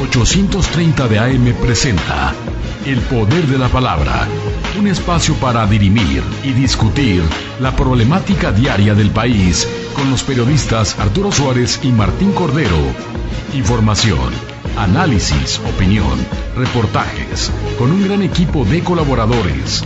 [0.00, 2.32] 830 de AM presenta
[2.86, 4.26] El Poder de la Palabra.
[4.78, 7.22] Un espacio para dirimir y discutir
[7.60, 12.78] la problemática diaria del país con los periodistas Arturo Suárez y Martín Cordero.
[13.54, 14.32] Información,
[14.76, 16.18] análisis, opinión,
[16.56, 19.84] reportajes, con un gran equipo de colaboradores.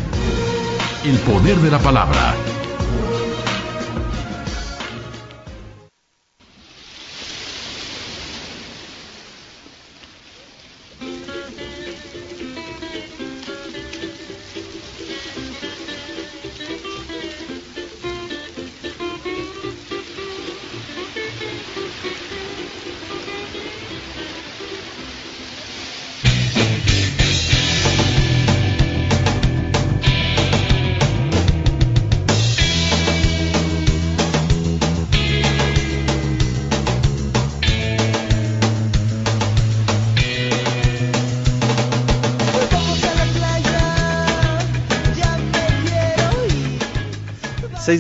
[1.05, 2.35] El poder de la palabra.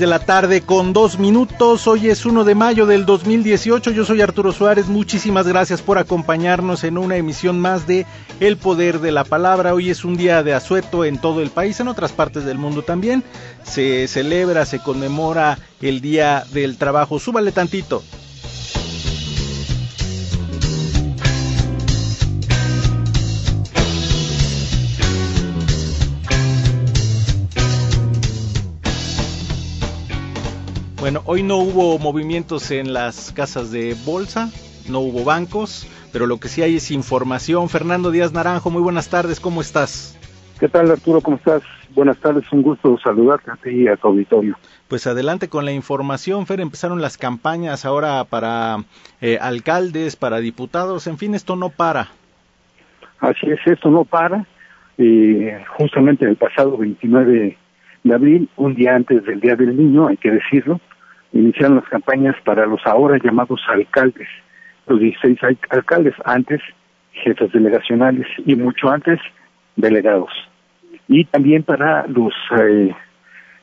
[0.00, 1.86] De la tarde con dos minutos.
[1.86, 3.90] Hoy es 1 de mayo del 2018.
[3.92, 4.88] Yo soy Arturo Suárez.
[4.88, 8.06] Muchísimas gracias por acompañarnos en una emisión más de
[8.40, 9.74] El Poder de la Palabra.
[9.74, 12.82] Hoy es un día de asueto en todo el país, en otras partes del mundo
[12.82, 13.22] también.
[13.62, 17.18] Se celebra, se conmemora el Día del Trabajo.
[17.18, 18.02] Súbale tantito.
[31.14, 34.50] Bueno, hoy no hubo movimientos en las casas de bolsa,
[34.90, 37.68] no hubo bancos, pero lo que sí hay es información.
[37.68, 40.18] Fernando Díaz Naranjo, muy buenas tardes, ¿cómo estás?
[40.58, 41.20] ¿Qué tal Arturo?
[41.20, 41.62] ¿Cómo estás?
[41.94, 44.56] Buenas tardes, un gusto saludarte a ti y a tu auditorio.
[44.88, 48.78] Pues adelante con la información, Fer, empezaron las campañas ahora para
[49.20, 52.08] eh, alcaldes, para diputados, en fin, esto no para.
[53.20, 54.44] Así es, esto no para.
[54.98, 57.56] Eh, justamente el pasado 29
[58.02, 60.80] de abril, un día antes del Día del Niño, hay que decirlo,
[61.34, 64.28] iniciaron las campañas para los ahora llamados alcaldes,
[64.86, 65.38] los 16
[65.70, 66.60] alcaldes, antes
[67.12, 69.20] jefes delegacionales y mucho antes
[69.76, 70.30] delegados.
[71.08, 72.94] Y también para los eh,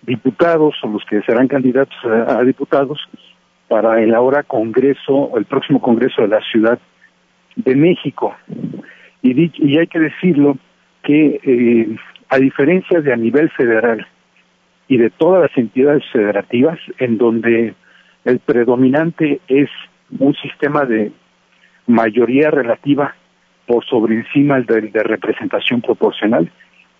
[0.03, 2.99] diputados o los que serán candidatos a, diputados
[3.67, 6.79] para el ahora Congreso, el próximo Congreso de la Ciudad
[7.55, 8.35] de México.
[9.21, 10.57] Y, y hay que decirlo
[11.03, 11.95] que eh,
[12.29, 14.05] a diferencia de a nivel federal,
[14.87, 17.73] y de todas las entidades federativas en donde
[18.25, 19.69] el predominante es
[20.19, 21.11] un sistema de
[21.87, 23.15] mayoría relativa
[23.65, 26.51] por sobre encima del de representación proporcional.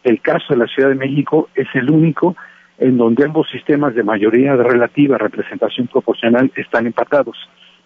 [0.04, 2.36] El caso de la Ciudad de México es el único
[2.78, 7.38] en donde ambos sistemas de mayoría relativa, representación proporcional están empatados.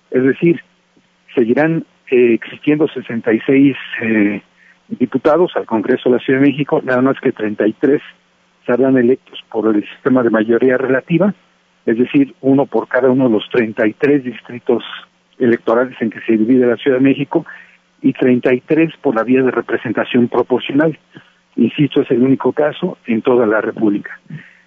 [0.09, 0.61] Es decir,
[1.33, 4.41] seguirán eh, existiendo 66 eh,
[4.87, 8.01] diputados al Congreso de la Ciudad de México, nada más que 33
[8.65, 11.33] serán electos por el sistema de mayoría relativa,
[11.85, 14.83] es decir, uno por cada uno de los 33 distritos
[15.37, 17.45] electorales en que se divide la Ciudad de México
[18.01, 20.97] y 33 por la vía de representación proporcional.
[21.55, 24.19] Insisto, es el único caso en toda la República.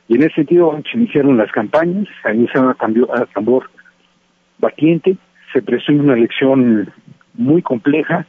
[0.09, 3.70] Y en ese sentido se iniciaron las campañas, se iniciaron a, a tambor
[4.59, 5.16] batiente,
[5.53, 6.92] se presume una elección
[7.34, 8.26] muy compleja,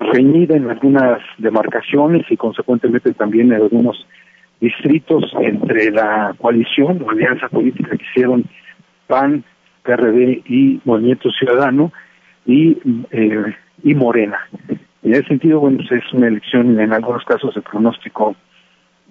[0.00, 4.06] reñida en algunas demarcaciones y consecuentemente también en algunos
[4.62, 8.44] distritos entre la coalición o alianza política que hicieron
[9.08, 9.42] PAN,
[9.82, 11.92] PRD y Movimiento Ciudadano
[12.46, 12.78] y,
[13.10, 14.38] eh, y Morena.
[15.02, 18.36] En ese sentido, bueno, pues es una elección en algunos casos de pronóstico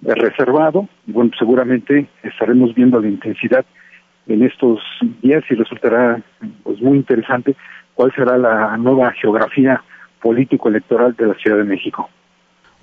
[0.00, 0.88] reservado.
[1.06, 3.66] Bueno, seguramente estaremos viendo la intensidad
[4.28, 4.80] en estos
[5.20, 6.22] días y resultará
[6.62, 7.54] pues muy interesante
[7.92, 9.82] cuál será la nueva geografía
[10.22, 12.08] político-electoral de la Ciudad de México.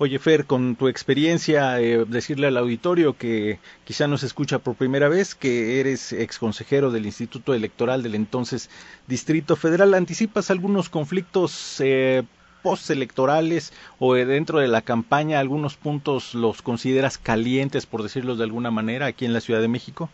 [0.02, 5.10] Oye, Fer, con tu experiencia, eh, decirle al auditorio que quizá nos escucha por primera
[5.10, 8.70] vez, que eres exconsejero del Instituto Electoral del entonces
[9.06, 12.22] Distrito Federal, ¿anticipas algunos conflictos eh,
[12.62, 18.70] postelectorales o dentro de la campaña, algunos puntos los consideras calientes, por decirlo de alguna
[18.70, 20.08] manera, aquí en la Ciudad de México?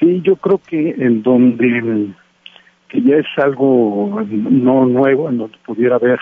[0.00, 2.14] Sí, yo creo que en donde
[2.88, 6.18] que ya es algo no nuevo, en donde pudiera haber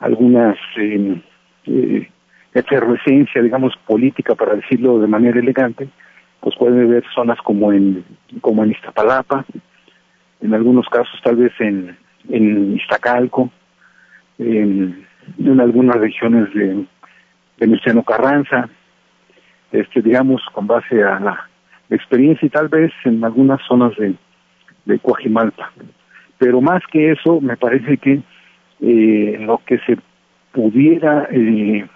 [0.00, 1.22] algunas eh,
[1.66, 2.08] eh,
[2.52, 5.88] efervescencia, digamos, política, para decirlo de manera elegante,
[6.40, 8.04] pues puede ver zonas como en,
[8.40, 9.44] como en Iztapalapa,
[10.40, 11.96] en algunos casos tal vez en,
[12.28, 13.50] en Iztacalco,
[14.38, 15.06] en,
[15.38, 16.84] en algunas regiones de
[17.58, 18.68] Venustiano Carranza,
[19.72, 21.48] este, digamos, con base a la
[21.90, 24.14] experiencia y tal vez en algunas zonas de,
[24.84, 25.72] de Coajimalpa.
[26.38, 28.20] Pero más que eso, me parece que
[28.80, 29.98] eh, lo que se
[30.54, 31.86] pudiera eh,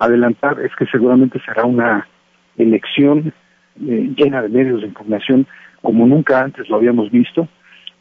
[0.00, 2.08] adelantar es que seguramente será una
[2.56, 3.32] elección
[3.86, 5.46] eh, llena de medios de información
[5.82, 7.46] como nunca antes lo habíamos visto,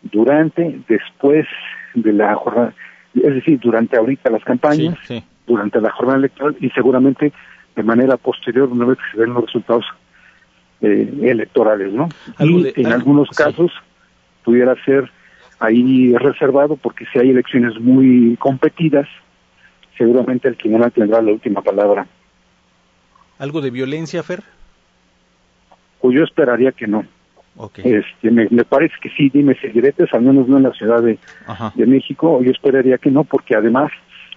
[0.01, 1.45] durante, después
[1.93, 2.73] de la jornada,
[3.13, 4.97] es decir, durante ahorita las campañas,
[5.45, 7.31] durante la jornada electoral y seguramente
[7.75, 9.85] de manera posterior una vez que se den los resultados
[10.81, 12.09] eh, electorales, ¿no?
[12.39, 13.71] Y en algunos casos
[14.43, 15.11] pudiera ser
[15.59, 19.07] ahí reservado porque si hay elecciones muy competidas,
[19.97, 22.07] seguramente el tribunal tendrá la última palabra.
[23.39, 24.44] ¿Algo de violencia, Fer?
[26.01, 27.05] Pues yo esperaría que no.
[27.77, 31.17] Este, me, parece que sí, dime diretes, al menos no en la Ciudad de,
[31.73, 33.91] de México, yo esperaría que no, porque además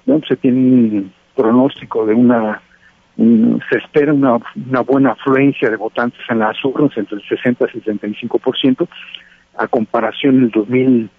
[0.06, 0.20] ¿no?
[0.26, 2.62] se tiene un pronóstico de una,
[3.16, 7.78] se espera una, una buena afluencia de votantes en las urnas, entre el 60 y
[7.78, 8.88] el 65%,
[9.58, 11.10] a comparación del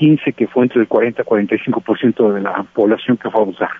[0.00, 3.70] 2015, que fue entre el 40 y 45% de la población que fue a votar.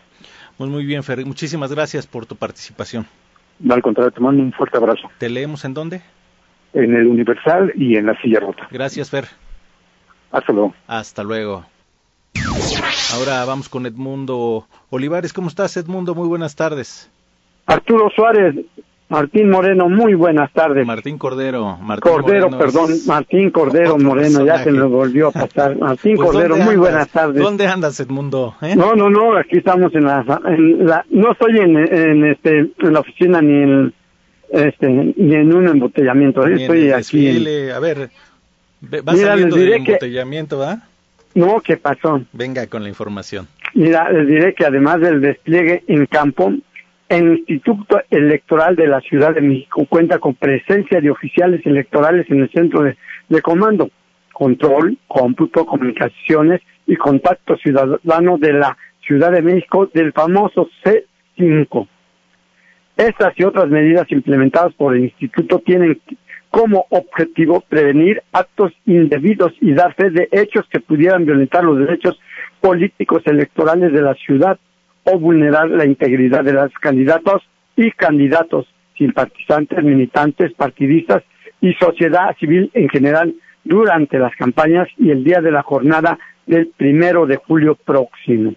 [0.56, 3.06] Pues muy bien, Fer, muchísimas gracias por tu participación.
[3.68, 5.10] Al contrario, te mando un fuerte abrazo.
[5.18, 6.02] ¿Te leemos en dónde?
[6.72, 8.68] En el Universal y en la Silla Rota.
[8.70, 9.24] Gracias, Fer.
[10.30, 10.74] Hasta luego.
[10.86, 11.64] Hasta luego.
[13.14, 15.32] Ahora vamos con Edmundo Olivares.
[15.32, 16.14] ¿Cómo estás, Edmundo?
[16.14, 17.10] Muy buenas tardes.
[17.66, 18.54] Arturo Suárez,
[19.10, 20.86] Martín Moreno, muy buenas tardes.
[20.86, 21.76] Martín Cordero.
[21.78, 25.76] Martín Cordero, perdón, Martín Cordero Moreno, ya se me volvió a pasar.
[25.80, 27.42] Martín pues, Cordero, muy buenas tardes.
[27.42, 28.54] ¿Dónde andas, Edmundo?
[28.62, 28.76] ¿Eh?
[28.76, 32.92] No, no, no, aquí estamos en la, en la no estoy en, en, este, en
[32.92, 33.94] la oficina ni en,
[34.50, 37.68] este, ni en un embotellamiento, estoy aquí.
[37.68, 38.10] A ver,
[38.80, 40.82] va saliendo del embotellamiento, ¿va?
[41.34, 42.22] No, ¿qué pasó?
[42.32, 43.48] Venga con la información.
[43.74, 46.52] Mira, les diré que además del despliegue en campo,
[47.10, 52.42] el Instituto Electoral de la Ciudad de México cuenta con presencia de oficiales electorales en
[52.42, 53.90] el centro de, comando,
[54.32, 61.88] control, cómputo, comunicaciones y contacto ciudadano de la Ciudad de México del famoso C5.
[62.96, 66.00] Estas y otras medidas implementadas por el instituto tienen
[66.50, 72.20] como objetivo prevenir actos indebidos y dar fe de hechos que pudieran violentar los derechos
[72.60, 74.60] políticos electorales de la ciudad
[75.10, 77.42] o vulnerar la integridad de los candidatos
[77.76, 78.66] y candidatos,
[78.96, 81.22] simpatizantes, militantes, partidistas
[81.60, 83.34] y sociedad civil en general
[83.64, 88.54] durante las campañas y el día de la jornada del primero de julio próximo.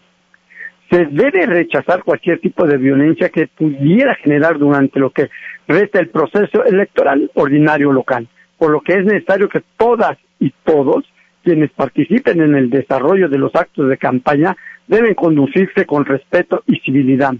[0.89, 5.29] Se debe rechazar cualquier tipo de violencia que pudiera generar durante lo que
[5.67, 8.27] resta el proceso electoral ordinario local,
[8.57, 11.03] por lo que es necesario que todas y todos
[11.43, 14.55] quienes participen en el desarrollo de los actos de campaña
[14.87, 17.33] deben conducirse con respeto y civilidad.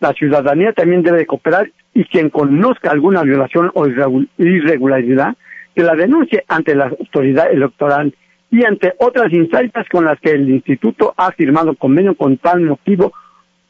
[0.00, 5.36] La ciudadanía también debe cooperar y quien conozca alguna violación o irregularidad,
[5.74, 8.14] que la denuncie ante la autoridad electoral
[8.50, 13.12] y ante otras instancias con las que el instituto ha firmado convenio con tal motivo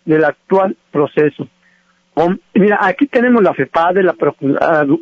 [0.05, 1.49] del actual proceso.
[2.55, 4.15] mira, aquí tenemos la FEPADE, la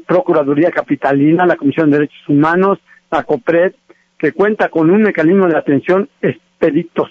[0.07, 2.79] Procuraduría Capitalina, la Comisión de Derechos Humanos,
[3.11, 3.73] la COPRED,
[4.19, 7.11] que cuenta con un mecanismo de atención expeditos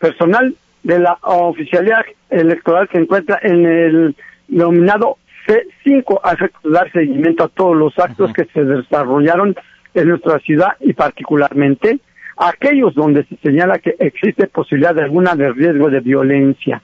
[0.00, 4.16] personal de la oficialidad electoral se encuentra en el
[4.48, 6.36] denominado C5 a
[6.68, 9.54] dar seguimiento a todos los actos que se desarrollaron
[9.94, 12.00] en nuestra ciudad y particularmente
[12.36, 16.82] aquellos donde se señala que existe posibilidad de alguna de riesgo de violencia.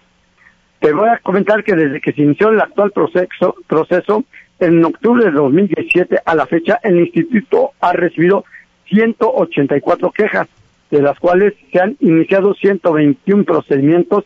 [0.80, 4.24] Te voy a comentar que desde que se inició el actual proceso, proceso
[4.58, 8.44] en octubre de 2017 a la fecha, el instituto ha recibido
[8.88, 10.48] 184 quejas,
[10.90, 14.24] de las cuales se han iniciado 121 procedimientos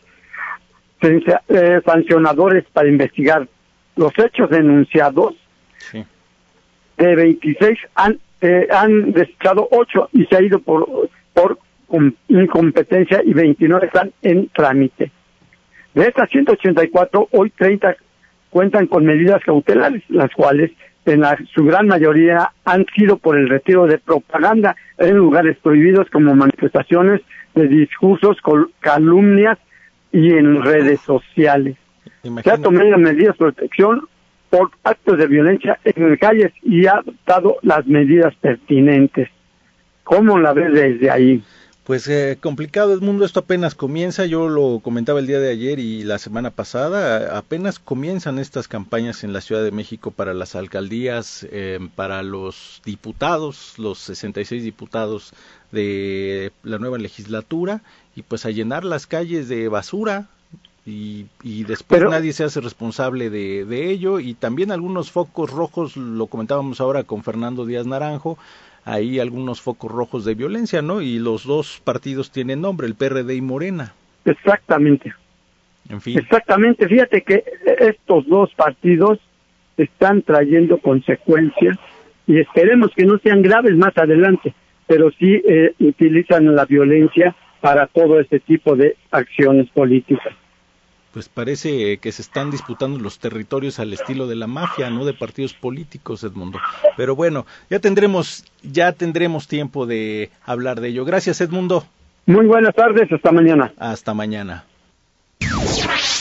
[1.01, 3.47] eh, sancionadores para investigar.
[3.95, 5.35] Los hechos denunciados
[6.97, 11.57] de 26 han, eh, han desechado 8 y se ha ido por, por
[12.29, 15.11] incompetencia y 29 están en trámite.
[15.93, 17.95] De estas 184, hoy 30
[18.49, 20.71] cuentan con medidas cautelares, las cuales
[21.05, 26.09] en la, su gran mayoría han sido por el retiro de propaganda en lugares prohibidos
[26.09, 27.21] como manifestaciones
[27.55, 28.37] de discursos,
[28.79, 29.57] calumnias
[30.11, 31.77] y en redes sociales.
[32.43, 34.07] Se ha tomado medidas de protección
[34.49, 39.29] por actos de violencia en calles y ha adoptado las medidas pertinentes.
[40.03, 41.41] ¿Cómo la ves desde ahí?
[41.91, 45.77] Pues eh, complicado el mundo, esto apenas comienza, yo lo comentaba el día de ayer
[45.77, 50.55] y la semana pasada, apenas comienzan estas campañas en la Ciudad de México para las
[50.55, 55.33] alcaldías, eh, para los diputados, los 66 diputados
[55.73, 57.81] de la nueva legislatura,
[58.15, 60.29] y pues a llenar las calles de basura,
[60.85, 64.19] y, y después nadie se hace responsable de, de, ello.
[64.21, 68.37] Y también algunos focos rojos, lo comentábamos ahora con Fernando Díaz Naranjo,
[68.85, 71.01] hay algunos focos rojos de violencia, ¿no?
[71.01, 73.93] Y los dos partidos tienen nombre, el PRD y Morena.
[74.25, 75.13] Exactamente.
[75.89, 76.17] En fin.
[76.17, 77.43] Exactamente, fíjate que
[77.79, 79.19] estos dos partidos
[79.77, 81.77] están trayendo consecuencias
[82.27, 84.53] y esperemos que no sean graves más adelante,
[84.87, 90.33] pero sí eh, utilizan la violencia para todo este tipo de acciones políticas
[91.13, 95.13] pues parece que se están disputando los territorios al estilo de la mafia, no de
[95.13, 96.59] partidos políticos, Edmundo.
[96.95, 101.05] Pero bueno, ya tendremos, ya tendremos tiempo de hablar de ello.
[101.05, 101.83] Gracias, Edmundo.
[102.25, 103.73] Muy buenas tardes, hasta mañana.
[103.77, 104.65] Hasta mañana.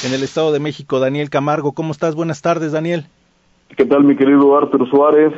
[0.05, 2.15] En el Estado de México, Daniel Camargo, ¿cómo estás?
[2.15, 3.07] Buenas tardes, Daniel.
[3.77, 5.33] ¿Qué tal, mi querido Arturo Suárez?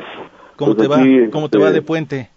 [0.55, 1.29] ¿Cómo pues te va?
[1.31, 2.29] ¿Cómo te va de puente?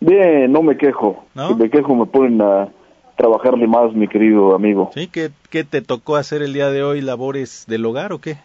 [0.00, 1.24] Bien, no me quejo.
[1.34, 2.68] Si me quejo me ponen a
[3.16, 4.90] trabajarle más, mi querido amigo.
[4.94, 5.08] ¿Sí?
[5.08, 7.00] ¿Qué, ¿Qué te tocó hacer el día de hoy?
[7.00, 8.36] ¿Labores del hogar o qué?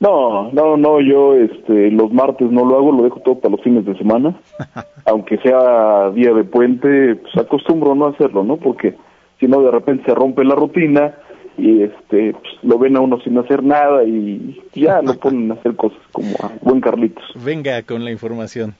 [0.00, 3.62] No, no, no, yo este, los martes no lo hago, lo dejo todo para los
[3.62, 4.34] fines de semana.
[5.04, 8.56] Aunque sea día de puente, pues acostumbro no hacerlo, ¿no?
[8.56, 8.94] Porque
[9.38, 11.14] si no, de repente se rompe la rutina
[11.58, 15.54] y este pues, lo ven a uno sin hacer nada y ya lo ponen a
[15.54, 17.24] hacer cosas como a buen Carlitos.
[17.34, 18.74] Venga con la información.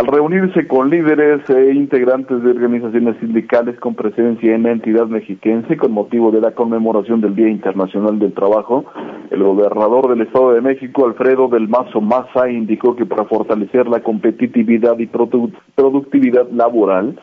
[0.00, 5.76] Al reunirse con líderes e integrantes de organizaciones sindicales con presencia en la entidad mexiquense
[5.76, 8.86] con motivo de la conmemoración del Día Internacional del Trabajo,
[9.30, 14.00] el gobernador del Estado de México, Alfredo del Mazo Maza, indicó que para fortalecer la
[14.00, 17.20] competitividad y productividad laboral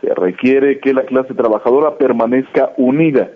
[0.00, 3.28] se requiere que la clase trabajadora permanezca unida.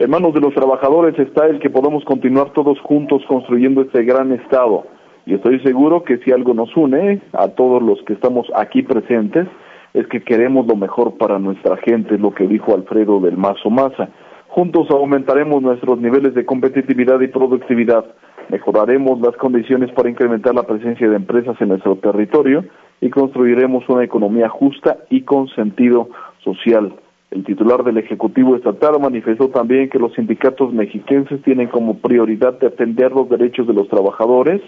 [0.00, 4.32] En manos de los trabajadores está el que podamos continuar todos juntos construyendo este gran
[4.32, 4.84] Estado
[5.26, 9.46] y estoy seguro que si algo nos une a todos los que estamos aquí presentes
[9.94, 14.08] es que queremos lo mejor para nuestra gente, lo que dijo Alfredo del Mazo Maza.
[14.48, 18.04] Juntos aumentaremos nuestros niveles de competitividad y productividad,
[18.48, 22.64] mejoraremos las condiciones para incrementar la presencia de empresas en nuestro territorio
[23.00, 26.08] y construiremos una economía justa y con sentido
[26.44, 26.94] social.
[27.30, 33.12] El titular del Ejecutivo Estatal manifestó también que los sindicatos mexiquenses tienen como prioridad defender
[33.12, 34.60] los derechos de los trabajadores,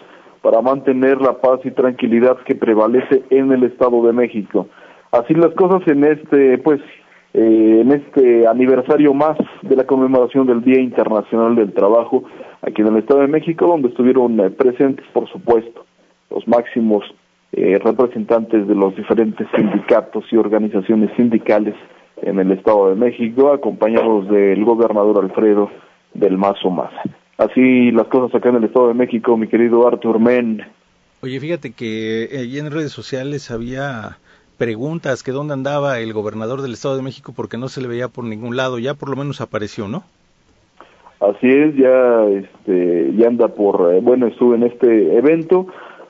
[0.45, 4.69] para mantener la paz y tranquilidad que prevalece en el Estado de México.
[5.11, 6.83] Así las cosas en este, pues,
[7.33, 12.25] eh, en este aniversario más de la conmemoración del Día Internacional del Trabajo
[12.61, 15.87] aquí en el Estado de México, donde estuvieron eh, presentes, por supuesto,
[16.29, 17.05] los máximos
[17.53, 21.75] eh, representantes de los diferentes sindicatos y organizaciones sindicales
[22.21, 25.71] en el Estado de México, acompañados del gobernador Alfredo
[26.13, 27.03] del Mazo Maza.
[27.39, 30.63] Así las cosas acá en el Estado de México, mi querido Arthur Men.
[31.23, 34.19] Oye, fíjate que allí en redes sociales había
[34.59, 38.09] preguntas que dónde andaba el gobernador del Estado de México porque no se le veía
[38.09, 40.05] por ningún lado, ya por lo menos apareció, ¿no?
[41.21, 45.67] Así es, ya este ya anda por eh, bueno, estuve en este evento,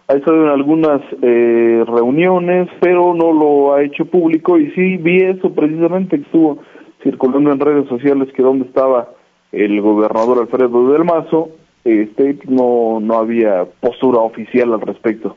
[0.08, 5.18] ha estado en algunas eh, reuniones, pero no lo ha hecho público y sí vi
[5.18, 6.58] eso precisamente que estuvo
[7.02, 9.13] circulando en redes sociales que dónde estaba
[9.56, 11.50] el gobernador Alfredo del Mazo,
[11.84, 15.36] este, no, no había postura oficial al respecto.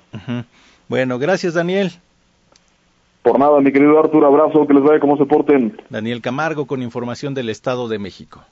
[0.88, 1.91] Bueno, gracias Daniel.
[3.21, 5.75] Por nada, mi querido Artur, abrazo, que les vaya como se porten.
[5.89, 8.45] Daniel Camargo con información del Estado de México.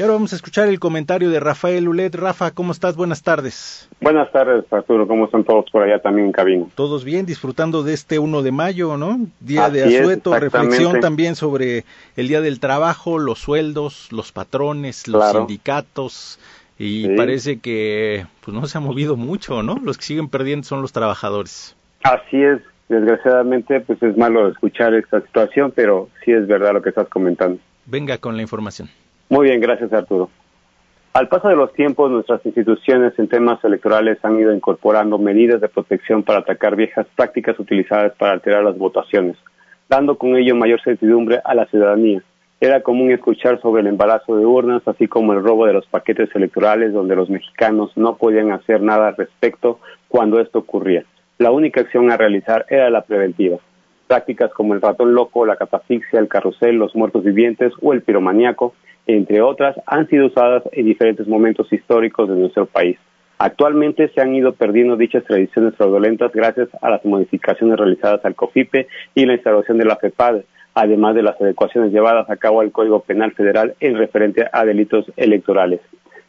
[0.00, 2.14] Y ahora vamos a escuchar el comentario de Rafael Ulet.
[2.14, 2.96] Rafa, ¿cómo estás?
[2.96, 3.86] Buenas tardes.
[4.00, 5.06] Buenas tardes, Arturo.
[5.06, 6.64] ¿Cómo están todos por allá también en cabina?
[6.74, 9.18] Todos bien, disfrutando de este 1 de mayo, ¿no?
[9.40, 11.84] Día de asueto, reflexión también sobre
[12.16, 16.40] el Día del Trabajo, los sueldos, los patrones, los sindicatos.
[16.78, 19.78] Y parece que pues no se ha movido mucho, ¿no?
[19.84, 21.76] Los que siguen perdiendo son los trabajadores.
[22.04, 22.62] Así es.
[22.88, 27.60] Desgraciadamente, pues es malo escuchar esta situación, pero sí es verdad lo que estás comentando.
[27.84, 28.88] Venga con la información.
[29.30, 30.28] Muy bien, gracias Arturo.
[31.12, 35.68] Al paso de los tiempos, nuestras instituciones en temas electorales han ido incorporando medidas de
[35.68, 39.36] protección para atacar viejas prácticas utilizadas para alterar las votaciones,
[39.88, 42.24] dando con ello mayor certidumbre a la ciudadanía.
[42.60, 46.28] Era común escuchar sobre el embarazo de urnas, así como el robo de los paquetes
[46.34, 51.04] electorales, donde los mexicanos no podían hacer nada al respecto cuando esto ocurría.
[51.38, 53.58] La única acción a realizar era la preventiva.
[54.08, 58.74] Prácticas como el ratón loco, la catafixia, el carrusel, los muertos vivientes o el piromaníaco
[59.16, 62.98] entre otras, han sido usadas en diferentes momentos históricos de nuestro país.
[63.38, 68.86] Actualmente se han ido perdiendo dichas tradiciones fraudulentas gracias a las modificaciones realizadas al COFIPE
[69.14, 70.42] y la instalación de la FEPAD,
[70.74, 75.06] además de las adecuaciones llevadas a cabo al Código Penal Federal en referente a delitos
[75.16, 75.80] electorales.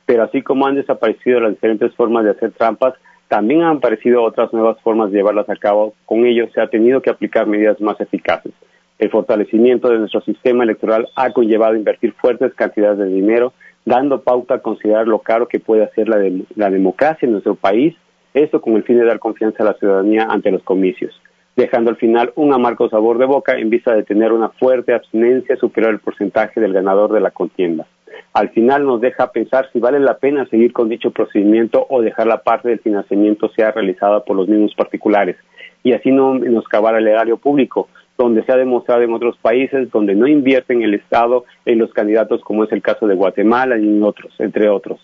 [0.06, 2.94] Pero así como han desaparecido las diferentes formas de hacer trampas,
[3.28, 5.94] también han aparecido otras nuevas formas de llevarlas a cabo.
[6.06, 8.54] Con ello se ha tenido que aplicar medidas más eficaces.
[9.02, 13.52] El fortalecimiento de nuestro sistema electoral ha conllevado invertir fuertes cantidades de dinero
[13.84, 17.96] dando pauta a considerar lo caro que puede hacer la, democracia en nuestro país,
[18.36, 21.20] esto con el fin de dar confianza a la ciudadanía ante los comicios,
[21.56, 25.56] dejando al final un amargo sabor de boca en vista de tener una fuerte abstinencia
[25.56, 27.88] superior al porcentaje del ganador de la contienda.
[28.34, 32.28] Al final nos deja pensar si vale la pena seguir con dicho procedimiento o dejar
[32.28, 35.38] la parte del financiamiento sea realizada por los mismos particulares
[35.82, 37.90] y así no menoscabar el erario público,
[38.22, 42.42] donde se ha demostrado en otros países donde no invierten el Estado en los candidatos,
[42.42, 45.00] como es el caso de Guatemala y en otros, entre otros,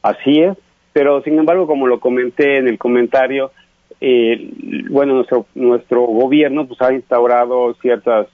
[0.01, 0.58] Así es,
[0.94, 3.51] pero sin embargo, como lo comenté en el comentario,
[4.00, 4.51] eh,
[4.89, 8.27] bueno, nuestro, nuestro gobierno pues ha instaurado ciertas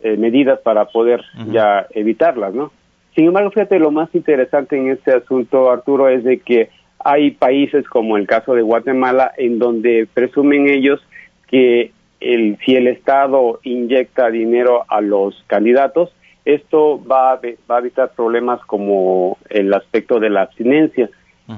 [0.00, 2.72] eh, medidas para poder ya evitarlas, ¿no?
[3.14, 7.86] Sin embargo, fíjate, lo más interesante en este asunto, Arturo, es de que hay países
[7.88, 11.00] como el caso de Guatemala en donde presumen ellos
[11.48, 16.14] que el, si el Estado inyecta dinero a los candidatos,
[16.44, 21.10] esto va a, va a evitar problemas como el aspecto de la abstinencia.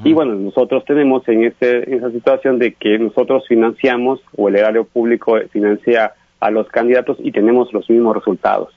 [0.03, 4.85] Y bueno, nosotros tenemos en, este, esa situación de que nosotros financiamos o el erario
[4.85, 8.75] público financia a los candidatos y tenemos los mismos resultados.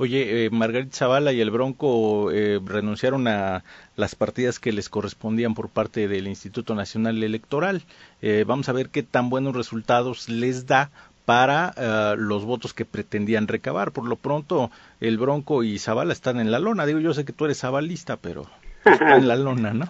[0.00, 3.64] Oye, eh, Margarita Zavala y el Bronco eh, renunciaron a
[3.96, 7.82] las partidas que les correspondían por parte del Instituto Nacional Electoral.
[8.22, 10.90] Eh, vamos a ver qué tan buenos resultados les da
[11.30, 13.92] para eh, los votos que pretendían recabar.
[13.92, 16.86] Por lo pronto, el Bronco y Zavala están en la lona.
[16.86, 18.46] Digo, yo sé que tú eres zabalista, pero
[18.84, 19.84] están en la lona, ¿no?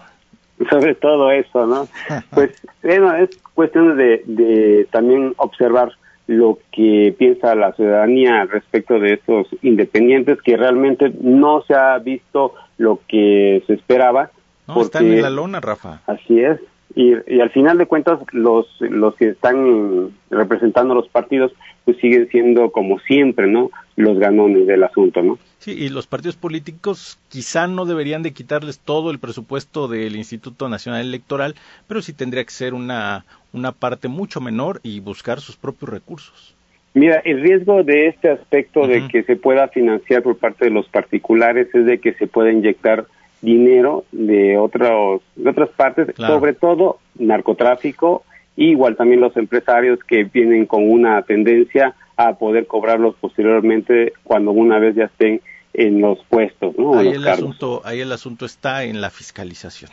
[0.69, 1.87] Sobre todo eso, ¿no?
[2.29, 2.51] Pues,
[2.83, 5.93] bueno, es cuestión de, de también observar
[6.27, 12.53] lo que piensa la ciudadanía respecto de esos independientes, que realmente no se ha visto
[12.77, 14.29] lo que se esperaba.
[14.67, 16.01] No, están en la lona, Rafa.
[16.05, 16.59] Así es,
[16.95, 21.51] y, y, al final de cuentas los los que están representando los partidos
[21.85, 26.35] pues siguen siendo como siempre no los ganones del asunto no sí y los partidos
[26.35, 31.55] políticos quizá no deberían de quitarles todo el presupuesto del Instituto Nacional Electoral
[31.87, 36.55] pero sí tendría que ser una una parte mucho menor y buscar sus propios recursos.
[36.93, 40.87] Mira, el riesgo de este aspecto de que se pueda financiar por parte de los
[40.89, 43.05] particulares es de que se pueda inyectar
[43.41, 48.23] dinero de otros de otras partes, sobre todo narcotráfico,
[48.55, 54.79] igual también los empresarios que vienen con una tendencia a poder cobrarlos posteriormente cuando una
[54.79, 55.41] vez ya estén
[55.73, 56.97] en los puestos, ¿no?
[56.97, 59.91] Ahí el asunto, ahí el asunto está en la fiscalización.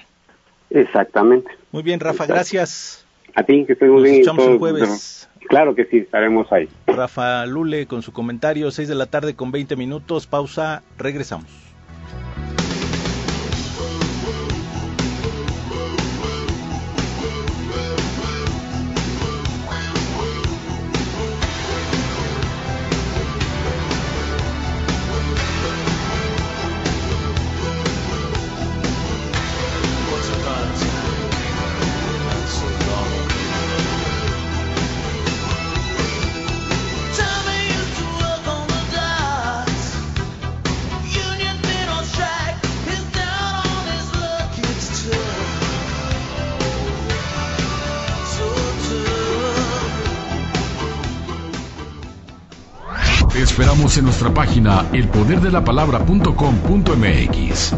[0.71, 1.51] Exactamente.
[1.73, 3.07] Muy bien, Rafa, gracias.
[3.35, 4.15] A ti, que estés muy bien.
[4.17, 5.29] Escuchamos el jueves.
[5.49, 6.69] Claro que sí, estaremos ahí.
[6.87, 11.67] Rafa Lule con su comentario, 6 de la tarde con 20 minutos, pausa, regresamos.
[54.92, 57.74] elpoderdelapalabra.com.mx.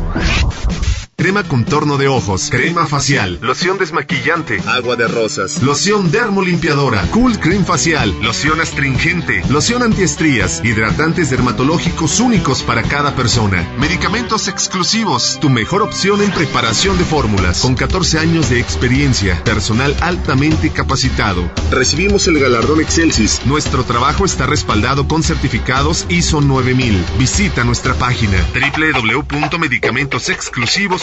[1.21, 7.67] crema contorno de ojos, crema facial, loción desmaquillante, agua de rosas, loción dermolimpiadora, cool cream
[7.67, 15.83] facial, loción astringente, loción antiestrías, hidratantes dermatológicos únicos para cada persona, medicamentos exclusivos, tu mejor
[15.83, 21.51] opción en preparación de fórmulas, con 14 años de experiencia, personal altamente capacitado.
[21.71, 23.43] Recibimos el galardón Excelsis.
[23.45, 27.05] Nuestro trabajo está respaldado con certificados ISO 9000.
[27.19, 28.39] Visita nuestra página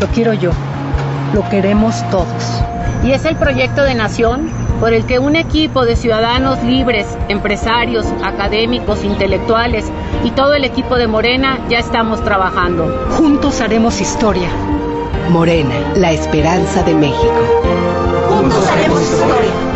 [0.00, 0.52] Lo quiero yo.
[1.34, 2.62] Lo queremos todos.
[3.04, 4.48] Y es el proyecto de nación
[4.80, 9.86] por el que un equipo de ciudadanos libres, empresarios, académicos, intelectuales
[10.26, 13.06] y todo el equipo de Morena ya estamos trabajando.
[13.16, 14.48] Juntos haremos historia.
[15.30, 17.32] Morena, la esperanza de México.
[18.28, 19.75] Juntos haremos historia.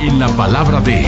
[0.00, 1.04] en la palabra de...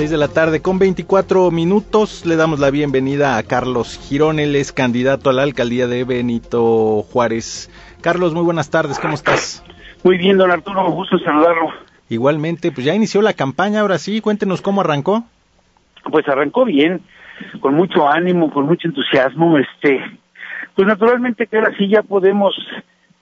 [0.00, 2.24] 6 de la tarde con 24 minutos.
[2.24, 7.02] Le damos la bienvenida a Carlos Girón, él es candidato a la alcaldía de Benito
[7.02, 7.70] Juárez.
[8.00, 9.62] Carlos, muy buenas tardes, ¿cómo estás?
[10.02, 11.68] Muy bien, don Arturo, gusto saludarlo.
[12.08, 15.24] Igualmente, pues ya inició la campaña, ahora sí, cuéntenos cómo arrancó.
[16.10, 17.02] Pues arrancó bien,
[17.60, 20.00] con mucho ánimo, con mucho entusiasmo, este,
[20.76, 22.54] pues naturalmente que ahora sí ya podemos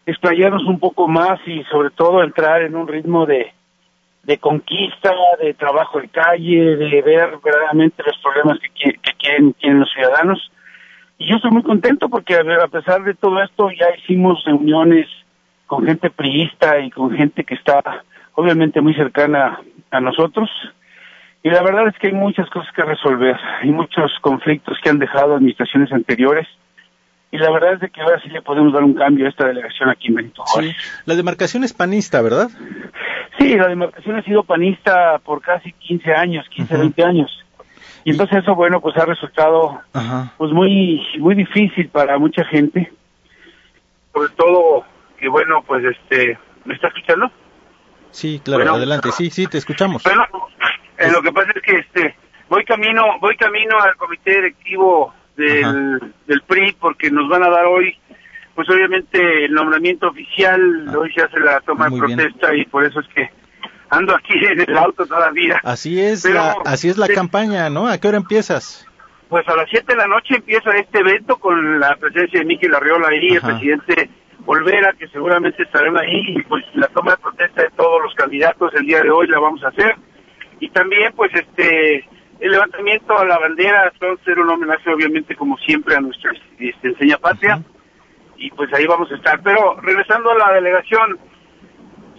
[0.06, 3.52] explayarnos un poco más y sobre todo entrar en un ritmo de,
[4.28, 5.10] de conquista,
[5.40, 8.68] de trabajo de calle, de ver verdaderamente los problemas que,
[9.18, 10.52] quieren, quieren los ciudadanos.
[11.16, 15.06] Y yo estoy muy contento porque a pesar de todo esto ya hicimos reuniones
[15.66, 17.82] con gente priista y con gente que está
[18.34, 20.50] obviamente muy cercana a nosotros.
[21.42, 24.98] Y la verdad es que hay muchas cosas que resolver, hay muchos conflictos que han
[24.98, 26.46] dejado administraciones anteriores
[27.30, 29.90] y la verdad es que ahora sí le podemos dar un cambio a esta delegación
[29.90, 30.76] aquí en Benito Juárez.
[31.04, 32.48] La demarcación es panista, ¿verdad?
[33.38, 37.44] Sí, la demarcación ha sido panista por casi 15 años, 15, 20 años.
[38.04, 39.80] Y entonces eso, bueno, pues ha resultado
[40.38, 42.90] pues muy muy difícil para mucha gente.
[44.12, 44.84] Sobre todo
[45.18, 46.38] que, bueno, pues este...
[46.64, 47.30] ¿Me está escuchando?
[48.10, 49.10] Sí, claro, adelante.
[49.12, 50.02] Sí, sí, te escuchamos.
[50.02, 50.24] Bueno,
[50.98, 52.16] eh, lo que pasa es que este
[52.48, 55.12] voy camino voy camino al comité directivo
[55.44, 57.96] del, del PRI porque nos van a dar hoy
[58.58, 60.98] pues obviamente el nombramiento oficial ah.
[60.98, 63.30] hoy se hace la toma de protesta y por eso es que
[63.88, 65.60] ando aquí en el auto todavía.
[65.62, 67.86] Así es, la, así es la campaña, ¿no?
[67.86, 68.84] ¿A qué hora empiezas?
[69.28, 72.74] Pues a las 7 de la noche empieza este evento con la presencia de Miguel
[72.74, 74.10] Arriola ahí, el presidente
[74.44, 78.72] Olvera, que seguramente estarán ahí, y pues la toma de protesta de todos los candidatos
[78.74, 79.94] el día de hoy la vamos a hacer.
[80.58, 82.08] Y también, pues, este,
[82.40, 86.88] el levantamiento a la bandera, a ser un homenaje, obviamente, como siempre, a nuestra este,
[86.88, 87.62] enseña patria
[88.36, 89.40] y pues ahí vamos a estar.
[89.42, 91.18] Pero regresando a la delegación,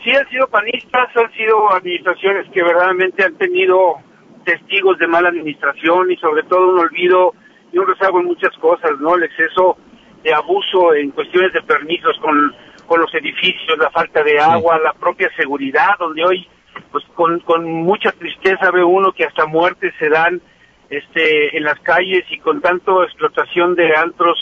[0.03, 3.95] sí han sido panistas, han sido administraciones que verdaderamente han tenido
[4.43, 7.33] testigos de mala administración y sobre todo un olvido
[7.71, 9.15] y un rezago en muchas cosas, ¿no?
[9.15, 9.77] El exceso
[10.23, 12.53] de abuso en cuestiones de permisos con,
[12.87, 16.47] con los edificios, la falta de agua, la propia seguridad, donde hoy,
[16.91, 20.41] pues con, con mucha tristeza ve uno que hasta muertes se dan
[20.89, 24.37] este, en las calles y con tanto explotación de antros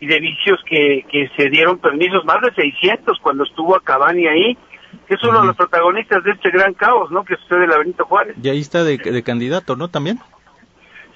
[0.00, 4.26] y de vicios que, que se dieron permisos, más de 600 cuando estuvo a Cabani
[4.28, 4.56] ahí,
[5.06, 7.24] que es uno de los protagonistas de este gran caos, ¿no?
[7.24, 8.36] Que sucede en la Benito Juárez.
[8.40, 9.88] Y ahí está de, de candidato, ¿no?
[9.88, 10.18] También.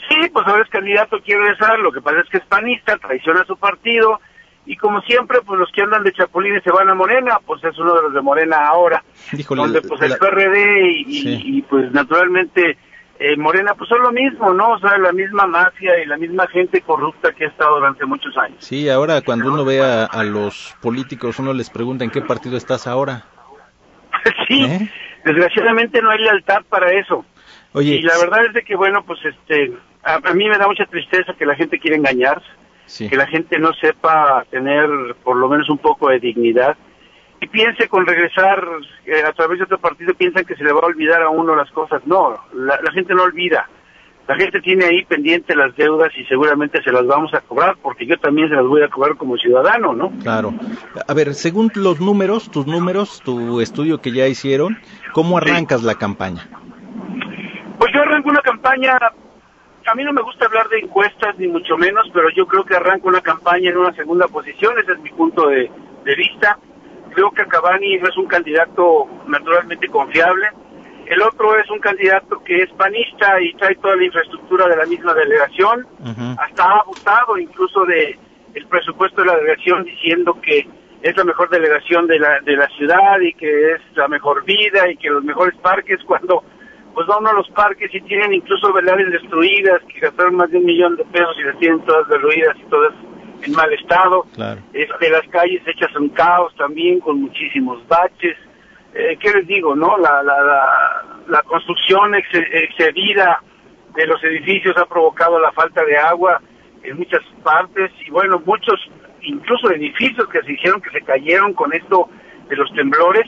[0.08, 3.42] Sí, pues ahora es candidato, quiere regresar, lo que pasa es que es panista, traiciona
[3.42, 4.20] a su partido,
[4.64, 7.76] y como siempre, pues los que andan de chapulines se van a Morena, pues es
[7.78, 9.02] uno de los de Morena ahora,
[9.48, 12.78] donde pues el PRD y, y, pues naturalmente
[13.18, 14.70] eh, Morena, pues son lo mismo, ¿no?
[14.70, 18.36] O sea, la misma mafia y la misma gente corrupta que ha estado durante muchos
[18.36, 18.56] años.
[18.60, 22.56] Sí, ahora cuando uno ve a, a los políticos, uno les pregunta en qué partido
[22.56, 23.24] estás ahora.
[24.48, 24.90] sí, ¿Eh?
[25.24, 27.24] desgraciadamente no hay lealtad para eso.
[27.72, 29.72] Oye, y la verdad es de que, bueno, pues este,
[30.04, 32.46] a, a mí me da mucha tristeza que la gente quiera engañarse,
[32.92, 33.08] Sí.
[33.08, 34.86] que la gente no sepa tener
[35.24, 36.76] por lo menos un poco de dignidad
[37.40, 38.62] y piense con regresar
[39.06, 41.56] eh, a través de otro partido, piensan que se le va a olvidar a uno
[41.56, 42.06] las cosas.
[42.06, 43.66] No, la, la gente no olvida.
[44.28, 48.06] La gente tiene ahí pendiente las deudas y seguramente se las vamos a cobrar porque
[48.06, 50.12] yo también se las voy a cobrar como ciudadano, ¿no?
[50.22, 50.52] Claro.
[51.08, 54.78] A ver, según los números, tus números, tu estudio que ya hicieron,
[55.12, 56.46] ¿cómo arrancas la campaña?
[57.78, 58.98] Pues yo arranco una campaña,
[59.86, 62.76] a mí no me gusta hablar de encuestas ni mucho menos, pero yo creo que
[62.76, 65.70] arranco una campaña en una segunda posición, ese es mi punto de,
[66.04, 66.58] de vista.
[67.14, 70.48] Creo que Cavani no es un candidato naturalmente confiable.
[71.06, 74.86] El otro es un candidato que es panista y trae toda la infraestructura de la
[74.86, 75.86] misma delegación.
[76.38, 78.18] Hasta ha abusado incluso de
[78.54, 80.66] el presupuesto de la delegación diciendo que
[81.02, 84.88] es la mejor delegación de la, de la ciudad y que es la mejor vida
[84.90, 86.44] y que los mejores parques cuando
[86.94, 90.64] pues van a los parques y tienen incluso velares destruidas que gastaron más de un
[90.66, 92.92] millón de pesos y las tienen todas derruidas y todas
[93.42, 94.24] en mal estado.
[94.34, 94.60] Claro.
[94.72, 98.36] Este, las calles hechas un caos también con muchísimos baches.
[98.94, 99.96] Eh, ¿Qué les digo, no?
[99.98, 103.42] La, la, la, la construcción ex- excedida
[103.94, 106.40] de los edificios ha provocado la falta de agua
[106.82, 108.78] en muchas partes y bueno, muchos
[109.22, 112.08] incluso edificios que se hicieron que se cayeron con esto
[112.48, 113.26] de los temblores,